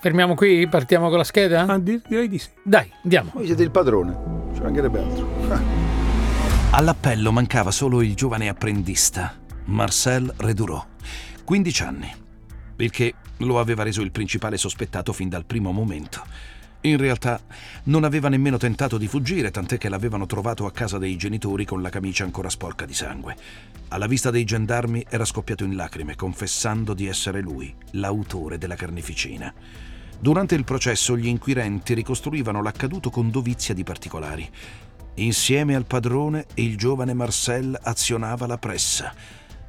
Fermiamo 0.01 0.33
qui? 0.33 0.67
Partiamo 0.67 1.09
con 1.09 1.17
la 1.17 1.23
scheda? 1.23 1.65
Ah, 1.65 1.77
di- 1.77 2.01
direi 2.07 2.29
di 2.29 2.39
sì. 2.39 2.49
Dai, 2.63 2.89
andiamo. 3.03 3.31
Voi 3.33 3.45
siete 3.45 3.63
il 3.63 3.71
padrone, 3.71 4.17
ci 4.55 4.61
mancherebbe 4.61 4.99
altro. 4.99 5.87
All'appello 6.71 7.31
mancava 7.31 7.71
solo 7.71 8.01
il 8.01 8.15
giovane 8.15 8.47
apprendista, 8.47 9.35
Marcel 9.65 10.31
Redureau, 10.37 10.85
15 11.43 11.83
anni, 11.83 12.13
il 12.77 12.91
che 12.91 13.15
lo 13.37 13.59
aveva 13.59 13.83
reso 13.83 14.01
il 14.01 14.11
principale 14.11 14.55
sospettato 14.55 15.11
fin 15.11 15.29
dal 15.29 15.45
primo 15.45 15.71
momento. 15.71 16.23
In 16.81 16.95
realtà 16.95 17.41
non 17.83 18.05
aveva 18.05 18.29
nemmeno 18.29 18.55
tentato 18.55 18.97
di 18.97 19.07
fuggire, 19.07 19.51
tant'è 19.51 19.77
che 19.77 19.89
l'avevano 19.89 20.25
trovato 20.25 20.65
a 20.65 20.71
casa 20.71 20.97
dei 20.97 21.17
genitori 21.17 21.65
con 21.65 21.81
la 21.81 21.89
camicia 21.89 22.23
ancora 22.23 22.49
sporca 22.49 22.85
di 22.85 22.93
sangue. 22.93 23.35
Alla 23.89 24.07
vista 24.07 24.31
dei 24.31 24.45
gendarmi 24.45 25.05
era 25.09 25.25
scoppiato 25.25 25.65
in 25.65 25.75
lacrime, 25.75 26.15
confessando 26.15 26.93
di 26.93 27.05
essere 27.05 27.41
lui, 27.41 27.75
l'autore 27.91 28.57
della 28.57 28.75
carneficina. 28.75 29.53
Durante 30.17 30.55
il 30.55 30.63
processo 30.63 31.17
gli 31.17 31.27
inquirenti 31.27 31.93
ricostruivano 31.93 32.61
l'accaduto 32.61 33.09
con 33.09 33.29
dovizia 33.29 33.73
di 33.73 33.83
particolari. 33.83 34.49
Insieme 35.15 35.75
al 35.75 35.85
padrone, 35.85 36.45
il 36.55 36.77
giovane 36.77 37.13
Marcel 37.13 37.77
azionava 37.81 38.47
la 38.47 38.57
pressa. 38.57 39.13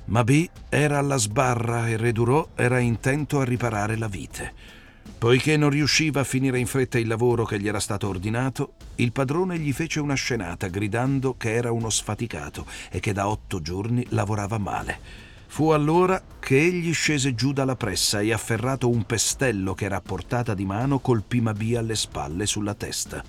Mabi 0.05 0.49
era 0.69 0.99
alla 0.99 1.17
sbarra 1.17 1.89
e 1.89 1.97
Redureau 1.97 2.51
era 2.55 2.79
intento 2.79 3.41
a 3.41 3.45
riparare 3.45 3.97
la 3.97 4.07
vite. 4.07 4.79
Poiché 5.21 5.59
non 5.59 5.69
riusciva 5.69 6.21
a 6.21 6.25
finire 6.25 6.59
in 6.59 6.67
fretta 6.67 6.99
il 6.99 7.07
lavoro 7.07 7.45
che 7.45 7.61
gli 7.61 7.69
era 7.69 7.79
stato 7.79 8.09
ordinato, 8.09 8.73
il 8.95 9.13
padrone 9.13 9.59
gli 9.59 9.71
fece 9.71 10.01
una 10.01 10.15
scenata 10.15 10.69
gridando 10.69 11.37
che 11.37 11.53
era 11.53 11.71
uno 11.73 11.91
sfaticato 11.91 12.65
e 12.89 13.01
che 13.01 13.13
da 13.13 13.29
otto 13.29 13.61
giorni 13.61 14.03
lavorava 14.09 14.57
male. 14.57 14.99
Fu 15.47 15.69
allora 15.69 16.23
che 16.39 16.59
egli 16.59 16.95
scese 16.95 17.35
giù 17.35 17.53
dalla 17.53 17.77
pressa 17.77 18.21
e 18.21 18.33
afferrato 18.33 18.89
un 18.89 19.05
pestello 19.05 19.75
che 19.75 19.85
era 19.85 19.97
a 19.97 20.01
portata 20.01 20.55
di 20.55 20.65
mano 20.65 21.01
colpì 21.01 21.43
Mabi 21.43 21.77
alle 21.77 21.97
spalle 21.97 22.47
sulla 22.47 22.73
testa. 22.73 23.23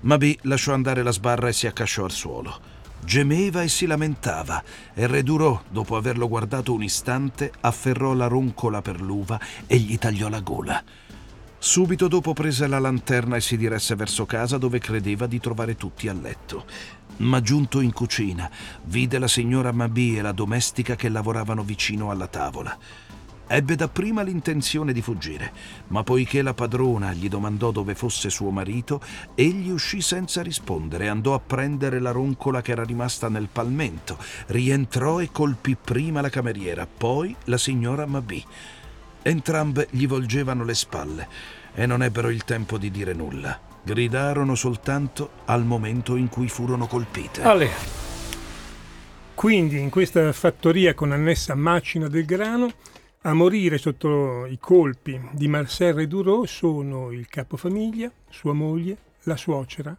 Mabi 0.00 0.38
lasciò 0.42 0.74
andare 0.74 1.02
la 1.02 1.10
sbarra 1.10 1.48
e 1.48 1.54
si 1.54 1.66
accasciò 1.66 2.04
al 2.04 2.12
suolo. 2.12 2.60
Gemeva 3.02 3.62
e 3.62 3.68
si 3.68 3.86
lamentava 3.86 4.62
e 4.92 5.06
Redureau, 5.06 5.62
dopo 5.70 5.96
averlo 5.96 6.28
guardato 6.28 6.74
un 6.74 6.82
istante, 6.82 7.50
afferrò 7.60 8.12
la 8.12 8.26
roncola 8.26 8.82
per 8.82 9.00
l'uva 9.00 9.40
e 9.66 9.78
gli 9.78 9.96
tagliò 9.96 10.28
la 10.28 10.40
gola. 10.40 10.84
Subito 11.64 12.08
dopo 12.08 12.34
prese 12.34 12.66
la 12.66 12.78
lanterna 12.78 13.36
e 13.36 13.40
si 13.40 13.56
diresse 13.56 13.94
verso 13.94 14.26
casa 14.26 14.58
dove 14.58 14.78
credeva 14.78 15.26
di 15.26 15.40
trovare 15.40 15.76
tutti 15.76 16.08
a 16.08 16.12
letto. 16.12 16.66
Ma 17.16 17.40
giunto 17.40 17.80
in 17.80 17.90
cucina, 17.90 18.50
vide 18.84 19.18
la 19.18 19.26
signora 19.26 19.72
Mabi 19.72 20.18
e 20.18 20.20
la 20.20 20.32
domestica 20.32 20.94
che 20.94 21.08
lavoravano 21.08 21.62
vicino 21.62 22.10
alla 22.10 22.26
tavola. 22.26 22.76
Ebbe 23.46 23.76
dapprima 23.76 24.20
l'intenzione 24.20 24.92
di 24.92 25.00
fuggire, 25.00 25.52
ma 25.86 26.02
poiché 26.02 26.42
la 26.42 26.52
padrona 26.52 27.14
gli 27.14 27.30
domandò 27.30 27.70
dove 27.70 27.94
fosse 27.94 28.28
suo 28.28 28.50
marito, 28.50 29.00
egli 29.34 29.70
uscì 29.70 30.02
senza 30.02 30.42
rispondere, 30.42 31.08
andò 31.08 31.32
a 31.32 31.40
prendere 31.40 31.98
la 31.98 32.10
roncola 32.10 32.60
che 32.60 32.72
era 32.72 32.84
rimasta 32.84 33.30
nel 33.30 33.48
palmento, 33.50 34.18
rientrò 34.48 35.18
e 35.18 35.30
colpì 35.32 35.78
prima 35.82 36.20
la 36.20 36.28
cameriera, 36.28 36.86
poi 36.86 37.34
la 37.44 37.56
signora 37.56 38.04
Mabi. 38.04 38.44
Entrambe 39.26 39.86
gli 39.88 40.06
volgevano 40.06 40.64
le 40.64 40.74
spalle 40.74 41.28
e 41.72 41.86
non 41.86 42.02
ebbero 42.02 42.28
il 42.28 42.44
tempo 42.44 42.76
di 42.76 42.90
dire 42.90 43.14
nulla. 43.14 43.58
Gridarono 43.82 44.54
soltanto 44.54 45.30
al 45.46 45.64
momento 45.64 46.16
in 46.16 46.28
cui 46.28 46.46
furono 46.48 46.86
colpite. 46.86 47.40
Ale. 47.40 47.70
Quindi 49.34 49.78
in 49.78 49.88
questa 49.88 50.30
fattoria 50.34 50.92
con 50.92 51.10
annessa 51.12 51.54
macina 51.54 52.06
del 52.08 52.26
grano, 52.26 52.70
a 53.22 53.32
morire 53.32 53.78
sotto 53.78 54.44
i 54.44 54.58
colpi 54.58 55.18
di 55.32 55.48
Marcel 55.48 55.94
Redoureau 55.94 56.44
sono 56.44 57.10
il 57.10 57.26
capofamiglia, 57.26 58.12
sua 58.28 58.52
moglie, 58.52 58.98
la 59.22 59.36
suocera, 59.36 59.96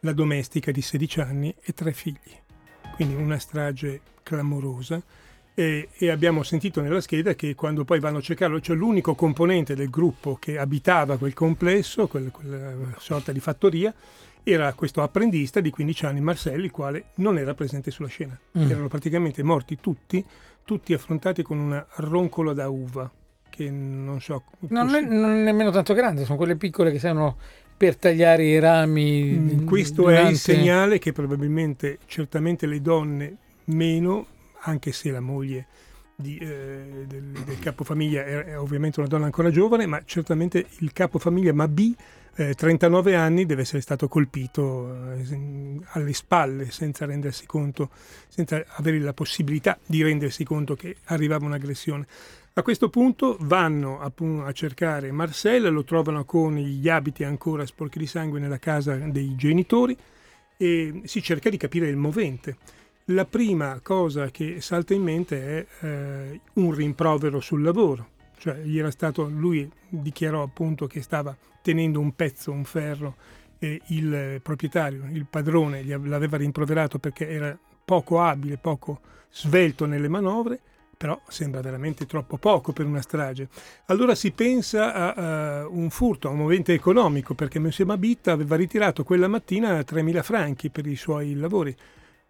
la 0.00 0.12
domestica 0.12 0.72
di 0.72 0.82
16 0.82 1.20
anni 1.20 1.54
e 1.62 1.72
tre 1.74 1.92
figli. 1.92 2.42
Quindi 2.96 3.14
una 3.14 3.38
strage 3.38 4.00
clamorosa. 4.24 5.00
E, 5.56 5.88
e, 5.96 6.10
abbiamo 6.10 6.42
sentito 6.42 6.80
nella 6.80 7.00
scheda 7.00 7.34
che 7.34 7.54
quando 7.54 7.84
poi 7.84 8.00
vanno 8.00 8.18
a 8.18 8.20
cercarlo, 8.20 8.60
cioè 8.60 8.74
l'unico 8.74 9.14
componente 9.14 9.76
del 9.76 9.88
gruppo 9.88 10.36
che 10.40 10.58
abitava 10.58 11.16
quel 11.16 11.32
complesso, 11.32 12.08
quel, 12.08 12.32
quella 12.32 12.72
sorta 12.98 13.30
di 13.30 13.38
fattoria, 13.38 13.94
era 14.42 14.72
questo 14.74 15.02
apprendista 15.02 15.60
di 15.60 15.70
15 15.70 16.06
anni, 16.06 16.20
Marcel, 16.20 16.62
il 16.62 16.70
quale 16.70 17.06
non 17.16 17.38
era 17.38 17.54
presente 17.54 17.90
sulla 17.90 18.08
scena. 18.08 18.38
Mm. 18.58 18.70
Erano 18.70 18.88
praticamente 18.88 19.42
morti 19.42 19.78
tutti, 19.80 20.24
tutti 20.64 20.92
affrontati 20.92 21.42
con 21.42 21.58
una 21.58 21.84
roncola 21.96 22.52
da 22.52 22.68
uva, 22.68 23.10
che 23.48 23.70
non 23.70 24.20
so... 24.20 24.42
Non 24.68 24.94
è, 24.94 25.00
non 25.00 25.30
è 25.30 25.42
nemmeno 25.44 25.70
tanto 25.70 25.94
grande, 25.94 26.24
sono 26.24 26.36
quelle 26.36 26.56
piccole 26.56 26.90
che 26.90 26.98
servono 26.98 27.36
per 27.76 27.96
tagliare 27.96 28.44
i 28.44 28.58
rami. 28.58 29.22
Mm, 29.22 29.66
questo 29.66 30.02
durante... 30.02 30.28
è 30.28 30.30
il 30.30 30.38
segnale 30.38 30.98
che 30.98 31.12
probabilmente, 31.12 31.98
certamente 32.06 32.66
le 32.66 32.82
donne 32.82 33.36
meno, 33.66 34.26
anche 34.64 34.92
se 34.92 35.10
la 35.10 35.20
moglie 35.20 35.66
di, 36.16 36.36
eh, 36.38 37.04
del, 37.06 37.32
del 37.32 37.58
capofamiglia 37.58 38.24
è, 38.24 38.44
è, 38.44 38.58
ovviamente 38.58 39.00
una 39.00 39.08
donna 39.08 39.24
ancora 39.24 39.50
giovane, 39.50 39.86
ma 39.86 40.02
certamente 40.04 40.66
il 40.78 40.92
capofamiglia 40.92 41.52
Mabi, 41.52 41.94
eh, 42.36 42.54
39 42.54 43.14
anni, 43.14 43.46
deve 43.46 43.62
essere 43.62 43.80
stato 43.80 44.08
colpito 44.08 45.12
eh, 45.14 45.80
alle 45.92 46.12
spalle 46.12 46.70
senza 46.70 47.04
rendersi 47.06 47.46
conto, 47.46 47.90
senza 48.28 48.64
avere 48.76 48.98
la 48.98 49.12
possibilità 49.12 49.78
di 49.84 50.02
rendersi 50.02 50.44
conto 50.44 50.74
che 50.74 50.96
arrivava 51.04 51.46
un'aggressione. 51.46 52.06
A 52.56 52.62
questo 52.62 52.88
punto 52.88 53.36
vanno 53.40 53.98
a, 53.98 54.12
a 54.44 54.52
cercare 54.52 55.10
Marcel, 55.10 55.72
lo 55.72 55.82
trovano 55.82 56.24
con 56.24 56.54
gli 56.54 56.88
abiti 56.88 57.24
ancora 57.24 57.66
sporchi 57.66 57.98
di 57.98 58.06
sangue 58.06 58.38
nella 58.38 58.60
casa 58.60 58.94
dei 58.94 59.34
genitori 59.34 59.96
e 60.56 61.00
si 61.04 61.20
cerca 61.20 61.50
di 61.50 61.56
capire 61.56 61.88
il 61.88 61.96
movente. 61.96 62.56
La 63.08 63.26
prima 63.26 63.80
cosa 63.82 64.30
che 64.30 64.62
salta 64.62 64.94
in 64.94 65.02
mente 65.02 65.58
è 65.58 65.84
eh, 65.84 66.40
un 66.54 66.72
rimprovero 66.72 67.38
sul 67.38 67.60
lavoro, 67.60 68.12
cioè 68.38 68.56
gli 68.62 68.78
era 68.78 68.90
stato, 68.90 69.28
lui 69.28 69.70
dichiarò 69.90 70.42
appunto 70.42 70.86
che 70.86 71.02
stava 71.02 71.36
tenendo 71.60 72.00
un 72.00 72.14
pezzo, 72.14 72.50
un 72.50 72.64
ferro, 72.64 73.16
e 73.58 73.78
il 73.88 74.40
proprietario, 74.42 75.04
il 75.12 75.26
padrone, 75.28 75.84
l'aveva 75.84 76.38
rimproverato 76.38 76.98
perché 76.98 77.28
era 77.28 77.58
poco 77.84 78.22
abile, 78.22 78.56
poco 78.56 79.00
svelto 79.30 79.84
nelle 79.84 80.08
manovre, 80.08 80.58
però 80.96 81.20
sembra 81.28 81.60
veramente 81.60 82.06
troppo 82.06 82.38
poco 82.38 82.72
per 82.72 82.86
una 82.86 83.02
strage. 83.02 83.48
Allora 83.86 84.14
si 84.14 84.30
pensa 84.30 84.94
a, 84.94 85.12
a 85.60 85.68
un 85.68 85.90
furto, 85.90 86.28
a 86.28 86.30
un 86.30 86.38
movente 86.38 86.72
economico, 86.72 87.34
perché 87.34 87.58
Monsieur 87.58 87.86
Mabit 87.86 88.28
aveva 88.28 88.56
ritirato 88.56 89.04
quella 89.04 89.28
mattina 89.28 89.78
3.000 89.80 90.22
franchi 90.22 90.70
per 90.70 90.86
i 90.86 90.96
suoi 90.96 91.34
lavori 91.34 91.76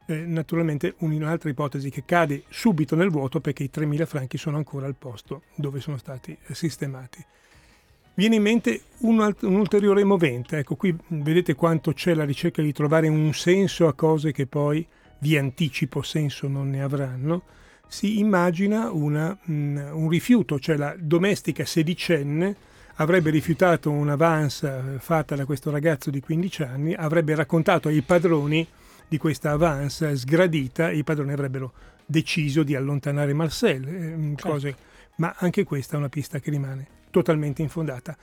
eh, 0.07 0.15
naturalmente 0.27 0.95
un'altra 0.99 1.49
ipotesi 1.49 1.91
che 1.91 2.05
cade 2.05 2.43
subito 2.49 2.95
nel 2.95 3.11
vuoto 3.11 3.41
perché 3.41 3.65
i 3.65 3.71
3.000 3.73 4.07
franchi 4.07 4.37
sono 4.39 4.57
ancora 4.57 4.87
al 4.87 4.97
posto 4.97 5.43
dove 5.55 5.81
sono 5.81 5.97
stati 5.97 6.37
eh, 6.47 6.55
sistemati. 6.55 7.25
Viene 8.17 8.37
in 8.37 8.43
mente 8.43 8.83
un, 8.99 9.21
alt- 9.21 9.43
un, 9.43 9.57
ulteriore 9.57 10.05
movente, 10.05 10.59
ecco 10.59 10.77
qui 10.77 10.97
vedete 11.09 11.55
quanto 11.55 11.93
c'è 11.93 12.15
la 12.15 12.25
ricerca 12.25 12.63
di 12.63 12.73
trovare 12.73 13.09
un 13.09 13.33
senso 13.35 13.89
a 13.89 13.95
cose 13.95 14.31
che 14.31 14.47
poi, 14.47 14.87
vi 15.19 15.37
anticipo, 15.37 16.01
senso 16.03 16.47
non 16.47 16.71
ne 16.71 16.83
avranno, 16.83 17.43
si 17.89 18.21
immagina 18.21 18.91
una, 18.93 19.37
mh, 19.43 19.53
mm, 19.53 19.77
un 19.95 20.09
rifiuto, 20.09 20.61
cioè 20.61 20.77
la 20.77 20.95
domestica 20.97 21.65
sedicenne 21.65 22.57
avrebbe 22.97 23.31
rifiutato 23.31 23.91
un'avance 23.91 24.99
fatta 24.99 25.35
da 25.35 25.45
questo 25.45 25.71
ragazzo 25.71 26.11
di 26.11 26.21
15 26.21 26.63
anni, 26.63 26.95
avrebbe 26.95 27.35
raccontato 27.35 27.89
ai 27.89 28.03
padroni 28.03 28.67
di 29.09 29.19
questa 29.19 29.51
avance 29.51 30.17
sgradita 30.17 30.91
i 30.91 31.05
padroni 31.05 31.33
avrebbero 31.33 31.73
deciso 32.07 32.63
di 32.63 32.75
allontanare 32.75 33.33
Marcel, 33.33 33.87
eh, 33.87 34.35
cose, 34.41 34.77
ma 35.17 35.35
anche 35.39 35.65
questa 35.65 35.95
è 35.95 35.99
una 35.99 36.09
pista 36.09 36.39
che 36.39 36.51
rimane 36.51 36.87
totalmente 37.11 37.63
infondata. 37.63 38.17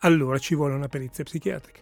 Allora 0.00 0.38
ci 0.38 0.54
vuole 0.54 0.74
una 0.74 0.88
perizia 0.88 1.24
psichiatrica 1.24 1.80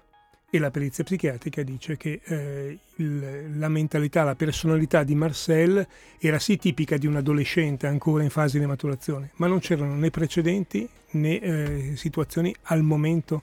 e 0.54 0.58
la 0.60 0.70
perizia 0.70 1.02
psichiatrica 1.02 1.64
dice 1.64 1.96
che 1.96 2.20
eh, 2.22 2.78
il, 2.96 3.58
la 3.58 3.68
mentalità, 3.68 4.22
la 4.22 4.36
personalità 4.36 5.02
di 5.02 5.16
Marcel 5.16 5.84
era 6.20 6.38
sì 6.38 6.56
tipica 6.56 6.96
di 6.96 7.08
un 7.08 7.16
adolescente 7.16 7.88
ancora 7.88 8.22
in 8.22 8.30
fase 8.30 8.60
di 8.60 8.66
maturazione, 8.66 9.32
ma 9.36 9.48
non 9.48 9.58
c'erano 9.58 9.96
né 9.96 10.10
precedenti 10.10 10.88
né 11.10 11.40
eh, 11.40 11.92
situazioni 11.96 12.54
al 12.64 12.82
momento 12.82 13.42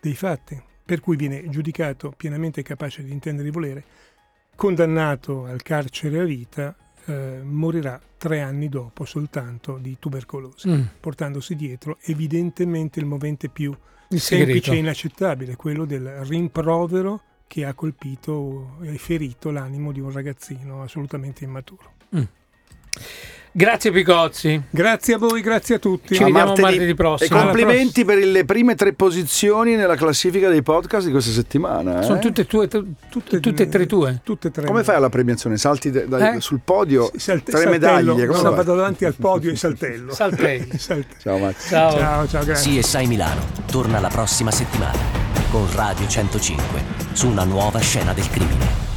dei 0.00 0.16
fatti, 0.16 0.60
per 0.84 0.98
cui 0.98 1.14
viene 1.14 1.48
giudicato 1.48 2.12
pienamente 2.16 2.62
capace 2.62 3.04
di 3.04 3.12
intendere 3.12 3.46
e 3.46 3.52
volere 3.52 3.84
condannato 4.62 5.44
al 5.46 5.60
carcere 5.60 6.20
a 6.20 6.24
vita, 6.24 6.76
eh, 7.06 7.40
morirà 7.42 8.00
tre 8.16 8.42
anni 8.42 8.68
dopo 8.68 9.04
soltanto 9.04 9.76
di 9.76 9.96
tubercolosi, 9.98 10.68
mm. 10.68 10.82
portandosi 11.00 11.56
dietro 11.56 11.98
evidentemente 12.02 13.00
il 13.00 13.06
movente 13.06 13.48
più 13.48 13.76
il 14.10 14.20
semplice 14.20 14.70
e 14.70 14.76
inaccettabile, 14.76 15.56
quello 15.56 15.84
del 15.84 16.06
rimprovero 16.26 17.22
che 17.48 17.64
ha 17.64 17.74
colpito 17.74 18.76
e 18.82 18.96
ferito 18.98 19.50
l'animo 19.50 19.90
di 19.90 19.98
un 19.98 20.12
ragazzino 20.12 20.84
assolutamente 20.84 21.42
immaturo. 21.42 21.94
Mm. 22.14 22.22
Grazie 23.54 23.90
Picozzi. 23.90 24.62
Grazie 24.70 25.14
a 25.14 25.18
voi, 25.18 25.42
grazie 25.42 25.74
a 25.74 25.78
tutti. 25.78 26.14
Ci 26.14 26.22
a 26.22 26.24
vediamo 26.24 26.46
martedì, 26.46 26.68
martedì 26.68 26.94
prossimo. 26.94 27.38
E 27.38 27.42
complimenti 27.42 28.02
per 28.02 28.16
le 28.16 28.46
prime 28.46 28.74
tre 28.74 28.94
posizioni 28.94 29.76
nella 29.76 29.94
classifica 29.94 30.48
dei 30.48 30.62
podcast 30.62 31.04
di 31.04 31.12
questa 31.12 31.32
settimana. 31.32 32.00
Eh? 32.00 32.02
Sono 32.02 32.18
tutte, 32.18 32.46
tue, 32.46 32.66
tutte, 32.66 33.40
tutte, 33.40 33.62
e 33.62 33.68
tre 33.68 33.84
tue. 33.84 34.20
Tutte 34.24 34.50
tre. 34.50 34.64
Come 34.64 34.82
fai 34.82 34.96
alla 34.96 35.10
premiazione? 35.10 35.58
Salti 35.58 35.90
da, 35.90 36.06
da, 36.06 36.32
eh? 36.32 36.40
sul 36.40 36.60
podio? 36.64 37.10
Salt- 37.14 37.42
tre 37.42 37.60
saltello. 37.60 37.70
medaglie. 37.70 38.26
Come 38.26 38.42
vado 38.42 38.74
davanti 38.74 39.04
al 39.04 39.14
podio 39.14 39.50
e 39.50 39.56
saltello. 39.56 40.14
Saltelli. 40.14 40.70
Ciao 41.20 41.36
Max. 41.36 41.68
Ciao. 41.68 41.98
Ciao, 41.98 42.28
ciao, 42.28 42.44
grazie. 42.44 42.70
Sì 42.70 42.78
e 42.78 42.82
Sai 42.82 43.06
Milano 43.06 43.42
torna 43.70 44.00
la 44.00 44.08
prossima 44.08 44.50
settimana 44.50 44.98
con 45.50 45.66
Radio 45.74 46.08
105 46.08 46.82
su 47.12 47.28
una 47.28 47.44
nuova 47.44 47.80
scena 47.80 48.14
del 48.14 48.28
crimine. 48.30 48.91